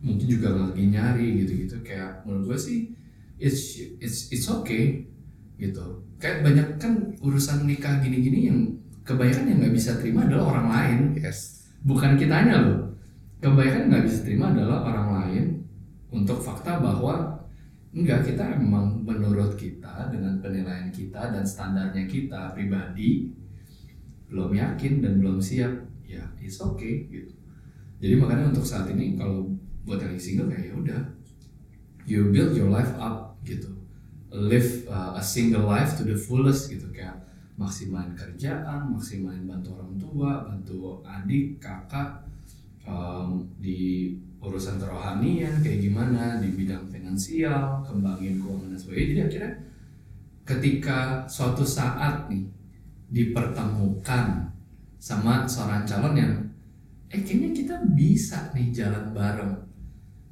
mungkin 0.00 0.26
juga 0.28 0.48
lagi 0.54 0.86
nyari 0.86 1.44
gitu-gitu. 1.44 1.76
Kayak 1.82 2.22
menurut 2.24 2.54
gue 2.54 2.58
sih 2.60 2.78
it's 3.36 3.80
it's 3.98 4.30
it's 4.30 4.46
okay 4.46 5.04
gitu. 5.60 6.04
Kayak 6.20 6.46
banyak 6.46 6.68
kan 6.78 6.92
urusan 7.20 7.68
nikah 7.68 8.00
gini-gini 8.00 8.48
yang 8.48 8.79
kebanyakan 9.04 9.44
yang 9.48 9.58
nggak 9.64 9.74
bisa 9.74 9.96
terima 9.98 10.26
adalah 10.28 10.56
orang 10.56 10.68
lain. 10.68 10.98
Yes. 11.18 11.68
Bukan 11.84 12.20
kitanya 12.20 12.60
loh. 12.60 12.78
Kebanyakan 13.40 13.88
nggak 13.88 14.04
bisa 14.04 14.18
terima 14.24 14.52
adalah 14.52 14.84
orang 14.84 15.08
lain 15.16 15.44
untuk 16.12 16.38
fakta 16.42 16.82
bahwa 16.82 17.40
enggak 17.90 18.22
kita 18.22 18.44
emang 18.54 19.02
menurut 19.02 19.58
kita 19.58 20.12
dengan 20.12 20.38
penilaian 20.38 20.92
kita 20.94 21.34
dan 21.34 21.42
standarnya 21.42 22.06
kita 22.06 22.54
pribadi 22.54 23.34
belum 24.30 24.54
yakin 24.54 25.02
dan 25.02 25.18
belum 25.18 25.42
siap 25.42 25.74
ya 26.06 26.22
it's 26.38 26.62
okay 26.62 27.08
gitu. 27.10 27.34
Jadi 28.00 28.14
makanya 28.16 28.54
untuk 28.54 28.64
saat 28.64 28.86
ini 28.92 29.18
kalau 29.18 29.50
buat 29.84 29.98
yang 29.98 30.14
single 30.20 30.48
kayak 30.48 30.70
ya 30.70 30.74
udah. 30.76 31.02
You 32.08 32.32
build 32.34 32.58
your 32.58 32.72
life 32.72 32.90
up 32.96 33.38
gitu. 33.46 33.70
Live 34.30 34.86
uh, 34.86 35.18
a 35.18 35.22
single 35.22 35.66
life 35.66 35.98
to 35.98 36.02
the 36.06 36.16
fullest 36.16 36.70
gitu 36.70 36.86
kayak 36.94 37.29
maksimalin 37.60 38.16
kerjaan 38.16 38.88
maksimalin 38.88 39.44
bantu 39.44 39.76
orang 39.76 39.92
tua 40.00 40.30
bantu 40.48 41.04
adik 41.04 41.60
kakak 41.60 42.24
um, 42.88 43.44
di 43.60 44.16
urusan 44.40 44.80
kerohanian 44.80 45.60
kayak 45.60 45.84
gimana 45.84 46.40
di 46.40 46.48
bidang 46.56 46.88
finansial 46.88 47.84
kembangin 47.84 48.40
keuangan 48.40 48.72
dan 48.72 48.80
sebagainya. 48.80 49.04
Jadi 49.04 49.20
akhirnya 49.28 49.52
ketika 50.48 50.98
suatu 51.28 51.60
saat 51.60 52.32
nih 52.32 52.48
dipertemukan 53.12 54.48
sama 54.96 55.44
seorang 55.44 55.84
calon 55.84 56.16
yang 56.16 56.32
eh 57.12 57.20
kayaknya 57.20 57.52
kita 57.52 57.76
bisa 57.92 58.48
nih 58.56 58.72
jalan 58.72 59.12
bareng. 59.12 59.52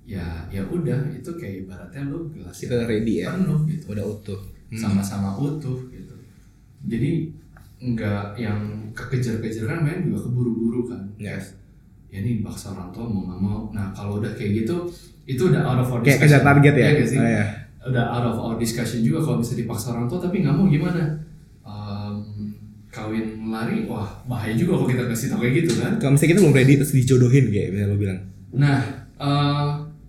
Ya 0.08 0.48
ya 0.48 0.64
udah 0.64 1.12
itu 1.12 1.28
kayak 1.36 1.68
ibaratnya 1.68 2.08
lu 2.08 2.32
gelas 2.32 2.56
kita 2.56 2.88
ready 2.88 3.20
ya? 3.20 3.36
penuh 3.36 3.60
gitu. 3.68 3.92
Udah 3.92 4.08
utuh. 4.08 4.40
Hmm. 4.68 4.76
sama-sama 4.76 5.32
utuh 5.40 5.80
gitu 5.88 5.97
jadi 6.88 7.10
nggak 7.78 8.24
yang 8.34 8.58
kekejar-kejar 8.90 9.64
kan 9.64 9.78
main 9.80 10.02
juga 10.02 10.26
keburu-buru 10.26 10.88
kan. 10.88 11.02
Yes. 11.14 11.54
Ya 12.08 12.18
ini 12.18 12.40
paksa 12.40 12.72
orang 12.72 12.90
tua 12.90 13.04
mau 13.04 13.28
nggak 13.28 13.38
mau. 13.38 13.60
Nah 13.70 13.92
kalau 13.92 14.18
udah 14.18 14.32
kayak 14.34 14.64
gitu 14.64 14.88
itu 15.22 15.42
udah 15.46 15.60
out 15.62 15.78
of 15.78 15.88
our 15.88 16.00
kayak 16.00 16.18
discussion. 16.18 16.32
kejar 16.34 16.42
target 16.42 16.74
ya, 16.74 16.80
Iya 16.80 16.90
nggak 16.96 17.06
sih? 17.06 17.18
Oh, 17.20 17.28
ya. 17.28 17.44
udah 17.86 18.04
out 18.10 18.26
of 18.26 18.36
our 18.38 18.56
discussion 18.58 19.00
juga 19.00 19.22
kalau 19.22 19.38
bisa 19.38 19.54
dipaksa 19.54 19.94
orang 19.94 20.08
tua 20.08 20.18
tapi 20.18 20.42
nggak 20.42 20.56
mau 20.56 20.66
gimana? 20.66 21.04
Em, 21.62 22.16
kawin 22.88 23.26
lari 23.46 23.84
wah 23.84 24.08
bahaya 24.24 24.56
juga 24.56 24.74
kalau 24.74 24.88
kita 24.88 25.04
kasih 25.06 25.26
tau 25.28 25.38
kayak 25.38 25.54
gitu 25.62 25.72
kan. 25.78 25.92
Kalau 26.00 26.12
misalnya 26.16 26.30
kita 26.32 26.40
belum 26.42 26.56
ready 26.56 26.72
terus 26.74 26.92
dijodohin 26.92 27.46
kayak 27.46 27.68
misalnya 27.70 27.92
lo 27.92 27.96
bilang. 27.96 28.18
Nah 28.56 28.78
eh, 29.20 29.66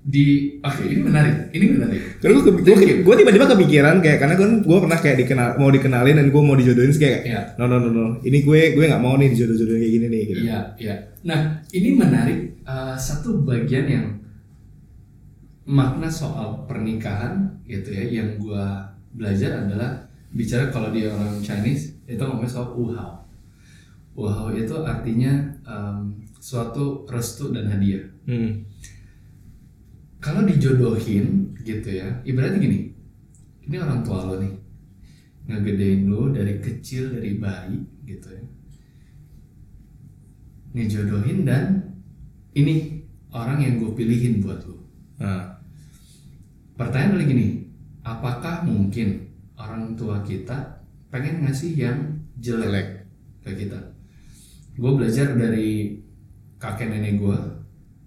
di 0.09 0.25
oke 0.57 0.81
ini 0.83 1.01
menarik 1.01 1.53
ini 1.53 1.65
menarik 1.69 2.01
Karena 2.17 2.33
gue, 2.35 2.53
gue, 2.57 2.75
gue 3.05 3.15
tiba-tiba 3.15 3.45
kepikiran 3.45 4.01
kayak 4.01 4.17
karena 4.17 4.35
kan 4.35 4.49
gue 4.59 4.77
pernah 4.81 4.97
kayak 4.97 5.17
dikenal 5.21 5.47
mau 5.55 5.69
dikenalin 5.69 6.17
dan 6.17 6.27
gue 6.27 6.41
mau 6.41 6.57
dijodohin 6.57 6.89
kayak 6.91 7.19
Iya. 7.23 7.41
no 7.55 7.65
no 7.65 7.77
no 7.77 7.89
no 7.89 8.05
ini 8.21 8.41
gue 8.41 8.73
gue 8.73 8.83
nggak 8.83 8.99
mau 8.99 9.15
nih 9.15 9.29
dijodoh-jodohin 9.29 9.77
kayak 9.79 9.93
gini 9.93 10.05
nih 10.07 10.21
gitu. 10.25 10.39
Iya, 10.43 10.59
iya. 10.77 10.95
Nah, 11.21 11.39
ini 11.69 11.89
menarik 11.93 12.39
eh, 12.63 12.95
satu 12.97 13.43
bagian 13.43 13.85
yang 13.85 14.07
makna 15.63 16.09
soal 16.09 16.65
pernikahan 16.65 17.45
gitu 17.63 17.93
ya 17.93 18.01
yang 18.21 18.41
gua 18.41 18.81
belajar 19.13 19.65
adalah 19.67 20.01
bicara 20.31 20.69
kalau 20.69 20.89
dia 20.89 21.09
orang 21.09 21.37
Chinese 21.37 21.93
itu 22.05 22.17
ngomongnya 22.17 22.49
soal 22.49 22.73
uhao. 22.73 23.13
wow 24.13 24.49
itu 24.49 24.73
artinya 24.81 25.29
em, 25.63 26.09
suatu 26.35 27.05
restu 27.05 27.49
dan 27.49 27.65
hadiah 27.67 28.01
Hmm. 28.25 28.61
Kalau 30.19 30.43
dijodohin 30.43 31.55
gitu 31.63 31.89
ya 31.95 32.08
ibaratnya 32.27 32.60
gini 32.60 32.79
ini 33.67 33.75
orang 33.79 34.03
tua 34.03 34.27
lo 34.27 34.36
nih 34.39 34.53
ngegedein 35.47 36.12
lo 36.12 36.29
dari 36.29 36.60
kecil 36.60 37.15
dari 37.15 37.39
bayi 37.39 37.79
gitu 38.03 38.29
ya 38.36 38.43
ngejodohin 40.75 41.47
dan 41.47 41.82
ini 42.53 43.01
orang 43.34 43.58
yang 43.63 43.73
gue 43.82 43.91
pilihin 43.95 44.43
buat 44.43 44.62
lo 44.67 44.79
Ah. 45.19 45.60
pertanyaan 46.79 47.19
lagi 47.19 47.27
gini 47.36 47.47
apakah 48.08 48.63
mungkin 48.63 49.27
orang 49.60 49.99
tua 49.99 50.23
kita 50.23 50.79
pengen 51.12 51.43
ngasih 51.43 51.75
yang 51.75 51.99
jelek, 52.39 52.71
Jelek. 52.71 52.88
ke 53.43 53.51
kita 53.67 53.79
gue 54.79 54.91
belajar 54.95 55.36
dari 55.36 55.99
kakek 56.55 56.88
nenek 56.88 57.19
gue 57.19 57.58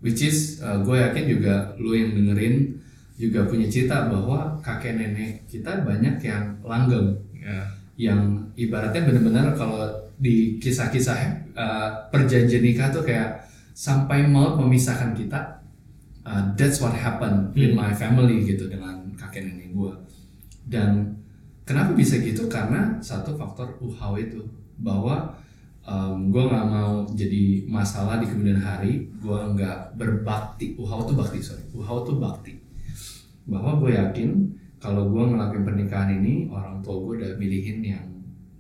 which 0.03 0.21
is 0.21 0.61
uh, 0.61 0.83
gue 0.83 0.99
yakin 0.99 1.25
juga 1.39 1.73
lu 1.79 1.97
yang 1.97 2.13
dengerin 2.13 2.77
juga 3.17 3.47
punya 3.47 3.71
cerita 3.71 4.11
bahwa 4.11 4.59
kakek 4.61 4.99
nenek 4.99 5.47
kita 5.47 5.87
banyak 5.87 6.19
yang 6.21 6.59
langgeng. 6.67 7.19
Ya. 7.43 7.59
yang 7.99 8.39
ibaratnya 8.55 9.03
benar-benar 9.03 9.53
kalau 9.59 9.83
di 10.15 10.57
kisah-kisah 10.63 11.19
uh, 11.55 11.89
perjanjian 12.09 12.63
nikah 12.63 12.89
tuh 12.95 13.03
kayak 13.03 13.43
sampai 13.75 14.25
maut 14.31 14.57
memisahkan 14.63 15.13
kita 15.13 15.61
uh, 16.23 16.55
that's 16.55 16.79
what 16.79 16.95
happened 16.95 17.51
with 17.53 17.75
my 17.75 17.91
family 17.91 18.47
gitu 18.47 18.71
dengan 18.71 19.11
kakek 19.19 19.45
nenek 19.45 19.75
gue 19.75 19.93
dan 20.71 21.19
kenapa 21.67 21.95
bisa 21.97 22.19
gitu? 22.23 22.47
Karena 22.47 22.99
satu 23.03 23.35
faktor 23.35 23.75
uhau 23.83 24.15
itu 24.19 24.47
bahwa 24.79 25.35
gue 26.31 26.43
nggak 26.47 26.67
mau 26.71 27.03
jadi 27.11 27.67
masalah 27.67 28.23
di 28.23 28.27
kemudian 28.31 28.63
hari. 28.63 29.11
Gue 29.19 29.35
nggak 29.35 29.99
berbakti. 29.99 30.79
Uhau 30.79 31.03
tuh 31.03 31.19
bakti 31.19 31.43
sorry. 31.43 31.67
Uhau 31.75 32.07
tuh 32.07 32.23
bakti. 32.23 32.55
Bahwa 33.51 33.83
gue 33.83 33.99
yakin 33.99 34.31
kalau 34.79 35.11
gue 35.11 35.23
ngelakuin 35.23 35.67
pernikahan 35.67 36.11
ini 36.23 36.47
orang 36.51 36.79
tua 36.83 37.03
gue 37.03 37.13
udah 37.23 37.31
milihin 37.39 37.83
yang 37.83 38.07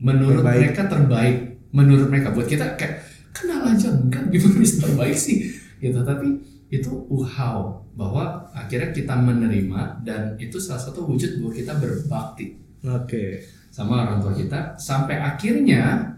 menurut 0.02 0.42
Terbaik. 0.42 0.58
mereka 0.58 0.82
terbaik. 0.90 1.36
Menurut 1.70 2.06
mereka. 2.10 2.34
Buat 2.34 2.48
kita 2.50 2.74
kayak 2.74 3.06
kenal 3.30 3.62
aja 3.70 3.94
enggak? 3.94 4.26
Gimana 4.34 4.56
bisa 4.58 4.76
terbaik 4.82 5.14
sih? 5.14 5.46
Gitu. 5.78 5.98
Tapi 6.02 6.28
itu 6.74 6.90
uhau. 7.06 7.86
Bahwa 7.94 8.50
akhirnya 8.50 8.90
kita 8.90 9.14
menerima 9.14 10.02
dan 10.02 10.34
itu 10.42 10.58
salah 10.58 10.82
satu 10.82 11.06
wujud 11.06 11.38
bahwa 11.38 11.52
kita 11.54 11.72
berbakti. 11.78 12.58
Oke. 12.82 13.46
sama 13.72 14.04
orang 14.04 14.20
tua 14.20 14.36
kita. 14.36 14.76
Sampai 14.76 15.16
akhirnya 15.16 16.12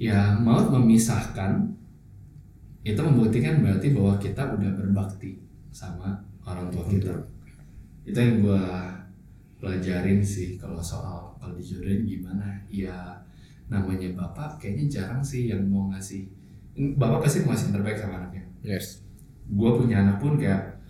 ya 0.00 0.32
maut 0.40 0.72
memisahkan 0.72 1.68
itu 2.80 2.96
membuktikan 2.96 3.60
berarti 3.60 3.92
bahwa 3.92 4.16
kita 4.16 4.56
udah 4.56 4.72
berbakti 4.72 5.36
sama 5.68 6.16
orang 6.48 6.72
tua 6.72 6.88
kita. 6.88 7.12
Itu 8.08 8.16
yang 8.16 8.40
gue 8.40 8.64
pelajarin 9.60 10.24
sih 10.24 10.56
kalau 10.56 10.80
soal 10.80 11.36
kalau 11.36 11.52
dijodohin 11.52 12.08
gimana. 12.08 12.64
Ya 12.72 13.20
namanya 13.68 14.08
bapak 14.16 14.56
kayaknya 14.56 14.88
jarang 14.88 15.20
sih 15.20 15.52
yang 15.52 15.68
mau 15.68 15.92
ngasih 15.92 16.24
bapak 16.96 17.28
pasti 17.28 17.44
mau 17.44 17.52
ngasih 17.52 17.68
yang 17.68 17.76
terbaik 17.76 17.98
sama 18.00 18.14
anaknya. 18.24 18.44
Yes. 18.64 19.04
gue 19.50 19.70
punya 19.74 20.06
anak 20.06 20.22
pun 20.22 20.38
kayak 20.38 20.80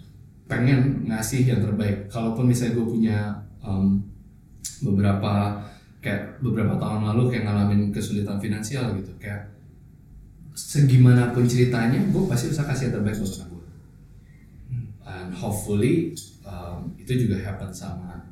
pengen 0.46 1.10
ngasih 1.10 1.50
yang 1.50 1.58
terbaik. 1.58 2.06
Kalaupun 2.06 2.46
misalnya 2.46 2.78
gue 2.78 2.86
punya 2.86 3.18
em, 3.64 4.04
beberapa 4.84 5.58
kayak 6.00 6.40
beberapa 6.40 6.80
tahun 6.80 7.04
lalu 7.12 7.32
kayak 7.32 7.44
ngalamin 7.48 7.80
kesulitan 7.92 8.40
finansial 8.40 8.96
gitu. 8.96 9.12
Kayak 9.20 9.52
segimanapun 10.56 11.46
ceritanya 11.46 11.96
gue 12.10 12.22
pasti 12.26 12.52
bisa 12.52 12.66
kasih 12.66 12.90
yang 12.90 13.00
terbaik 13.00 13.16
buat 13.22 13.32
anak 13.38 13.48
gue 13.48 13.64
and 15.10 15.30
hopefully 15.34 16.14
em, 16.44 16.78
itu 17.00 17.26
juga 17.26 17.40
happen 17.42 17.70
sama 17.74 18.28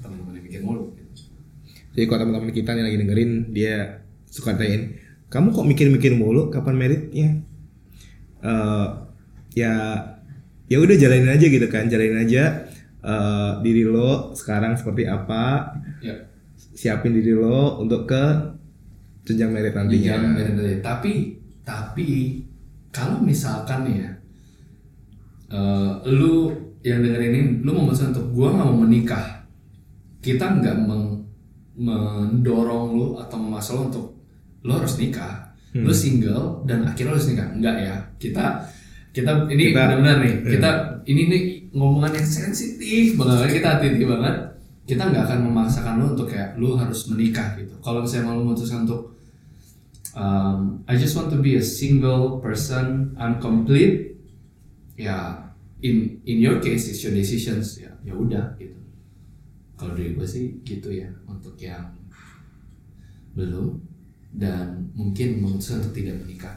teman-teman 0.00 0.38
yang 0.38 0.44
mikir 0.44 0.60
mulu 0.64 0.90
gitu. 0.96 1.28
Jadi 1.92 2.04
kalau 2.08 2.18
teman-teman 2.24 2.50
kita 2.50 2.70
nih 2.72 2.84
lagi 2.88 2.98
dengerin 3.04 3.30
dia 3.52 4.00
suka 4.32 4.56
tanyain, 4.56 4.96
kamu 5.28 5.52
kok 5.52 5.68
mikir-mikir 5.68 6.12
mulu? 6.16 6.48
Kapan 6.48 6.74
meritnya? 6.80 7.28
Eh 8.40 8.88
ya 9.52 9.74
ya 10.72 10.76
udah 10.80 10.96
jalanin 10.96 11.28
aja 11.28 11.46
gitu 11.46 11.68
kan, 11.68 11.86
jalanin 11.92 12.24
aja 12.24 12.64
eh, 13.04 13.52
diri 13.60 13.84
lo 13.84 14.32
sekarang 14.32 14.80
seperti 14.80 15.04
apa, 15.04 15.76
ya 16.00 16.31
siapin 16.72 17.12
diri 17.12 17.34
lo 17.34 17.82
untuk 17.82 18.06
ke 18.06 18.24
jenjang 19.26 19.50
merit 19.50 19.74
nantinya. 19.74 20.38
Beda-beda. 20.38 20.78
Tapi 20.82 21.12
tapi 21.62 22.42
kalau 22.90 23.22
misalkan 23.22 23.86
ya, 23.86 24.10
eh, 25.48 25.92
lu 26.10 26.50
yang 26.82 26.98
dengerin 27.00 27.32
ini, 27.32 27.42
lu 27.62 27.70
memutuskan 27.72 28.10
untuk 28.10 28.26
gua 28.34 28.48
nggak 28.50 28.66
mau 28.66 28.78
menikah, 28.82 29.46
kita 30.18 30.58
nggak 30.58 30.76
meng- 30.82 31.22
mendorong 31.72 32.98
lu 32.98 33.06
atau 33.16 33.36
memaksa 33.38 33.78
lu 33.78 33.88
untuk 33.88 34.06
lu 34.62 34.72
harus 34.74 34.98
nikah, 34.98 35.54
Hmm. 35.72 35.86
lu 35.86 35.94
single 35.94 36.66
dan 36.66 36.84
akhirnya 36.84 37.14
lu 37.14 37.16
harus 37.16 37.30
nikah, 37.32 37.48
enggak 37.54 37.76
ya? 37.80 37.96
Kita 38.18 38.44
kita 39.12 39.44
ini 39.48 39.72
benar-benar 39.76 40.20
nih, 40.20 40.34
Hmm. 40.40 40.50
kita 40.50 40.70
ini 41.04 41.22
nih 41.28 41.42
ngomongan 41.72 42.12
yang 42.16 42.28
sensitif 42.28 43.16
banget, 43.16 43.60
kita 43.60 43.68
hati-hati 43.78 44.04
banget. 44.04 44.36
Kita 44.82 45.08
nggak 45.08 45.24
akan 45.30 45.40
memaksakan 45.46 45.94
lu 46.02 46.06
untuk 46.18 46.26
kayak 46.26 46.58
lu 46.58 46.74
harus 46.74 47.06
menikah 47.06 47.54
gitu. 47.54 47.74
Kalau 47.78 48.02
misalnya 48.02 48.26
mau 48.26 48.34
lu 48.38 48.50
memutuskan 48.50 48.82
untuk 48.82 49.14
um, 50.18 50.82
I 50.90 50.98
just 50.98 51.14
want 51.14 51.30
to 51.30 51.38
be 51.38 51.54
a 51.54 51.64
single 51.64 52.42
person, 52.42 53.14
I'm 53.14 53.38
complete. 53.38 54.18
Ya, 54.98 55.48
in 55.80 56.22
in 56.26 56.42
your 56.42 56.58
case 56.58 56.90
it's 56.90 57.02
your 57.06 57.14
decisions 57.14 57.78
ya. 57.78 57.94
Ya 58.02 58.14
udah 58.18 58.58
gitu. 58.58 58.78
Kalau 59.78 59.94
dari 59.94 60.14
gue 60.14 60.26
sih 60.26 60.62
gitu 60.62 60.90
ya 60.90 61.10
untuk 61.26 61.54
yang 61.58 61.94
belum 63.32 63.80
dan 64.32 64.92
mungkin 64.98 65.42
memutuskan 65.42 65.82
untuk 65.86 65.94
tidak 65.94 66.22
menikah. 66.26 66.56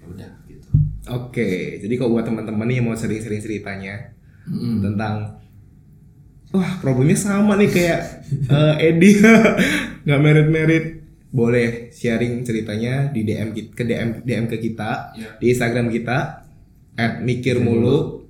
Ya 0.00 0.04
udah 0.08 0.30
gitu. 0.48 0.68
Oke, 1.10 1.78
jadi 1.82 1.94
kalau 1.98 2.14
buat 2.14 2.26
teman-teman 2.26 2.70
yang 2.70 2.86
mau 2.86 2.94
sering-sering 2.94 3.42
ceritanya 3.42 4.14
Mm-mm. 4.46 4.82
tentang 4.82 5.42
wah 6.52 6.72
problemnya 6.78 7.16
sama 7.16 7.56
nih 7.56 7.70
kayak 7.72 8.00
eh, 8.48 8.86
Edi. 8.92 9.10
Nggak 10.04 10.20
merit-merit. 10.20 10.84
Boleh 11.32 11.88
sharing 11.88 12.44
ceritanya 12.44 13.08
di 13.08 13.24
DM 13.24 13.56
ke 13.72 13.82
DM 13.82 14.20
DM 14.20 14.44
ke 14.52 14.60
kita. 14.60 15.16
Ya. 15.16 15.32
di 15.40 15.48
Instagram 15.48 15.88
kita 15.88 16.44
at 16.92 17.24
mikir 17.24 17.56
mulu. 17.56 18.20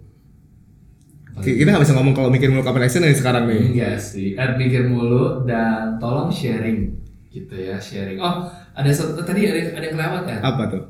Ki- 1.42 1.58
kita 1.58 1.74
nggak 1.74 1.82
bisa 1.82 1.96
ngomong 1.98 2.14
kalau 2.14 2.30
mikir 2.30 2.46
mulu 2.46 2.62
kapan 2.62 2.86
action 2.86 3.02
dari 3.02 3.18
sekarang 3.18 3.50
nih. 3.50 3.74
Enggak 3.74 3.98
sih, 3.98 4.38
at 4.38 4.54
mikir 4.54 4.86
mulu 4.86 5.42
dan 5.42 5.98
tolong 5.98 6.30
sharing 6.30 6.94
gitu 7.32 7.56
ya 7.56 7.80
sharing. 7.80 8.20
Oh 8.20 8.46
ada 8.76 8.90
satu 8.92 9.18
tadi 9.24 9.48
ada 9.50 9.74
ada 9.74 9.82
yang 9.82 9.94
kelewat 9.98 10.22
ya. 10.28 10.38
apa 10.44 10.62
tuh? 10.70 10.82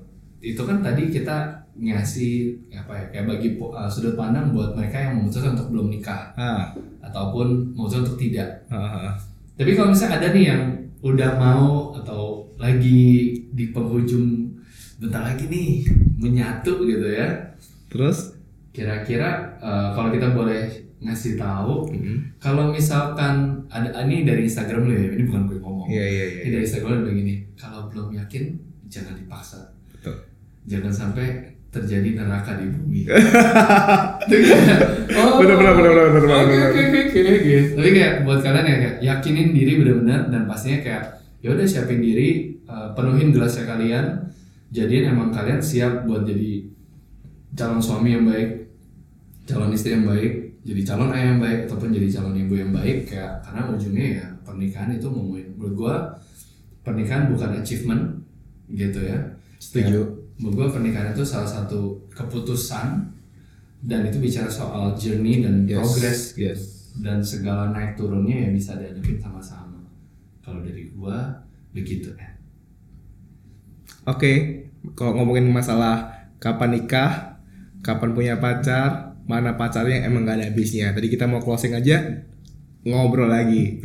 Itu 0.43 0.67
kan 0.67 0.83
tadi 0.83 1.09
kita 1.09 1.62
ngasih 1.73 2.53
apa 2.71 2.93
ya 2.93 3.05
kayak 3.09 3.27
bagi 3.33 3.49
uh, 3.57 3.89
sudut 3.89 4.13
pandang 4.13 4.53
buat 4.53 4.77
mereka 4.77 5.09
yang 5.09 5.25
memutuskan 5.25 5.57
untuk 5.57 5.73
belum 5.73 5.89
nikah 5.89 6.29
ah, 6.37 6.69
ataupun 7.01 7.73
memutuskan 7.73 8.05
untuk 8.05 8.21
tidak. 8.21 8.49
ah, 8.69 8.77
ah, 8.77 8.97
ah. 9.09 9.15
Tapi 9.57 9.73
kalau 9.73 9.91
misalnya 9.91 10.21
ada 10.21 10.29
nih 10.33 10.45
yang 10.53 10.63
udah 11.01 11.31
mau 11.37 11.91
atau 11.97 12.45
lagi 12.57 13.33
di 13.51 13.65
penghujung 13.73 14.53
bentar 15.01 15.25
lagi 15.25 15.49
nih 15.49 15.83
menyatu 16.17 16.85
gitu 16.85 17.09
ya. 17.09 17.27
terus 17.89 18.37
Kira-kira 18.73 19.53
uh, 19.61 19.93
kalau 19.93 20.09
kita 20.09 20.33
boleh 20.33 20.65
ngasih 21.03 21.37
tahu 21.37 21.93
Mm. 21.93 22.17
kalau 22.41 22.73
misalkan 22.73 23.59
ada 23.69 23.91
ini 24.07 24.23
dari 24.25 24.47
Instagram 24.47 24.87
lu 24.87 24.95
ya, 24.95 25.13
ini 25.13 25.23
bukan 25.27 25.43
gue 25.45 25.59
ngomong. 25.59 25.85
iya 25.91 26.05
iya 26.07 26.25
iya 26.25 26.41
Ini 26.47 26.51
dari 26.55 26.65
Instagram 26.65 26.93
lu 26.95 27.05
begini, 27.11 27.35
kalau 27.53 27.91
belum 27.91 28.15
yakin 28.17 28.55
jangan 28.87 29.19
dipaksa. 29.19 29.61
betul 29.93 30.15
jangan 30.65 30.89
sampai 30.89 31.52
terjadi 31.73 32.09
neraka 32.21 32.61
di 32.61 32.69
bumi. 32.69 33.01
Oh, 35.13 35.37
bener, 35.45 35.61
bener, 35.61 35.75
bener, 35.77 35.93
bener, 35.93 36.25
Oke 36.25 36.49
bener. 36.49 36.69
oke 36.73 36.81
oke 36.89 37.01
oke 37.05 37.21
gitu. 37.45 37.69
Tapi 37.77 37.91
kayak 37.93 38.15
buat 38.25 38.41
kalian 38.41 38.65
ya 38.65 38.77
kayak 38.81 38.97
yakinin 39.05 39.49
diri 39.53 39.73
benar-benar 39.77 40.21
dan 40.33 40.43
pastinya 40.49 40.79
kayak 40.81 41.05
ya 41.45 41.53
udah 41.53 41.67
siapin 41.69 42.01
diri, 42.01 42.57
uh, 42.65 42.97
penuhin 42.97 43.29
gelasnya 43.29 43.69
kalian. 43.69 44.05
Jadiin 44.73 45.13
emang 45.13 45.29
kalian 45.29 45.61
siap 45.61 46.09
buat 46.09 46.25
jadi 46.25 46.65
calon 47.53 47.77
suami 47.77 48.17
yang 48.17 48.25
baik, 48.25 48.73
calon 49.45 49.69
istri 49.77 49.93
yang 49.93 50.09
baik, 50.09 50.65
jadi 50.65 50.81
calon 50.81 51.13
ayah 51.13 51.37
yang 51.37 51.41
baik 51.45 51.59
ataupun 51.69 51.93
jadi 51.93 52.09
calon 52.09 52.35
ibu 52.41 52.55
yang 52.57 52.73
baik 52.73 53.05
kayak 53.05 53.45
karena 53.45 53.69
ujungnya 53.69 54.07
ya 54.17 54.27
pernikahan 54.49 54.97
itu 54.97 55.07
ngomongin 55.13 55.53
menurut 55.61 55.75
gua 55.77 55.95
pernikahan 56.81 57.29
bukan 57.29 57.61
achievement 57.61 58.03
gitu 58.73 59.05
ya. 59.05 59.19
Setuju. 59.61 60.01
Ya, 60.01 60.22
menurut 60.43 60.55
gua 60.59 60.69
pernikahan 60.75 61.15
itu 61.15 61.23
salah 61.23 61.47
satu 61.47 61.95
keputusan 62.11 63.07
dan 63.87 64.01
itu 64.07 64.19
bicara 64.19 64.51
soal 64.51 64.95
journey 64.99 65.43
dan 65.43 65.63
Yes, 65.67 65.79
progress 65.79 66.21
yes. 66.35 66.61
dan 66.99 67.23
segala 67.23 67.71
naik 67.71 67.95
turunnya 67.95 68.47
ya 68.47 68.49
bisa 68.51 68.75
dihadapin 68.75 69.23
sama-sama. 69.23 69.79
Kalau 70.43 70.59
dari 70.67 70.91
gua 70.91 71.47
begitu 71.71 72.11
kan. 72.19 72.35
Oke, 74.11 74.67
kalau 74.99 75.15
ngomongin 75.15 75.47
masalah 75.47 76.27
kapan 76.43 76.75
nikah, 76.75 77.39
kapan 77.87 78.11
punya 78.11 78.35
pacar, 78.43 79.15
mana 79.31 79.55
pacarnya 79.55 80.03
emang 80.03 80.27
gak 80.27 80.43
ada 80.43 80.47
habisnya. 80.51 80.91
Tadi 80.91 81.07
kita 81.07 81.31
mau 81.31 81.39
closing 81.39 81.79
aja, 81.79 82.03
ngobrol 82.83 83.31
lagi. 83.31 83.79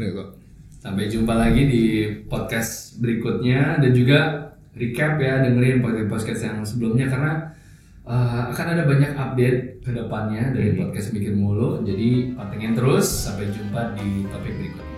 Sampai 0.81 1.05
jumpa 1.05 1.37
lagi 1.37 1.69
di 1.69 1.83
podcast 2.25 2.97
berikutnya 2.97 3.77
dan 3.77 3.91
juga 3.93 4.19
recap 4.77 5.19
ya 5.19 5.43
dengerin 5.43 5.81
podcast-podcast 5.81 6.41
yang 6.45 6.57
sebelumnya 6.63 7.05
karena 7.09 7.33
uh, 8.07 8.53
akan 8.53 8.65
ada 8.77 8.83
banyak 8.85 9.11
update 9.17 9.59
ke 9.83 9.91
depannya 9.91 10.53
dari 10.53 10.77
podcast 10.77 11.11
Mikir 11.11 11.33
Mulu. 11.35 11.83
Jadi 11.83 12.37
pantengin 12.37 12.77
terus 12.77 13.05
sampai 13.09 13.49
jumpa 13.51 13.97
di 13.99 14.23
topik 14.29 14.53
berikutnya. 14.53 14.97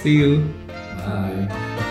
See 0.00 0.16
you. 0.22 0.40
Bye. 1.04 1.89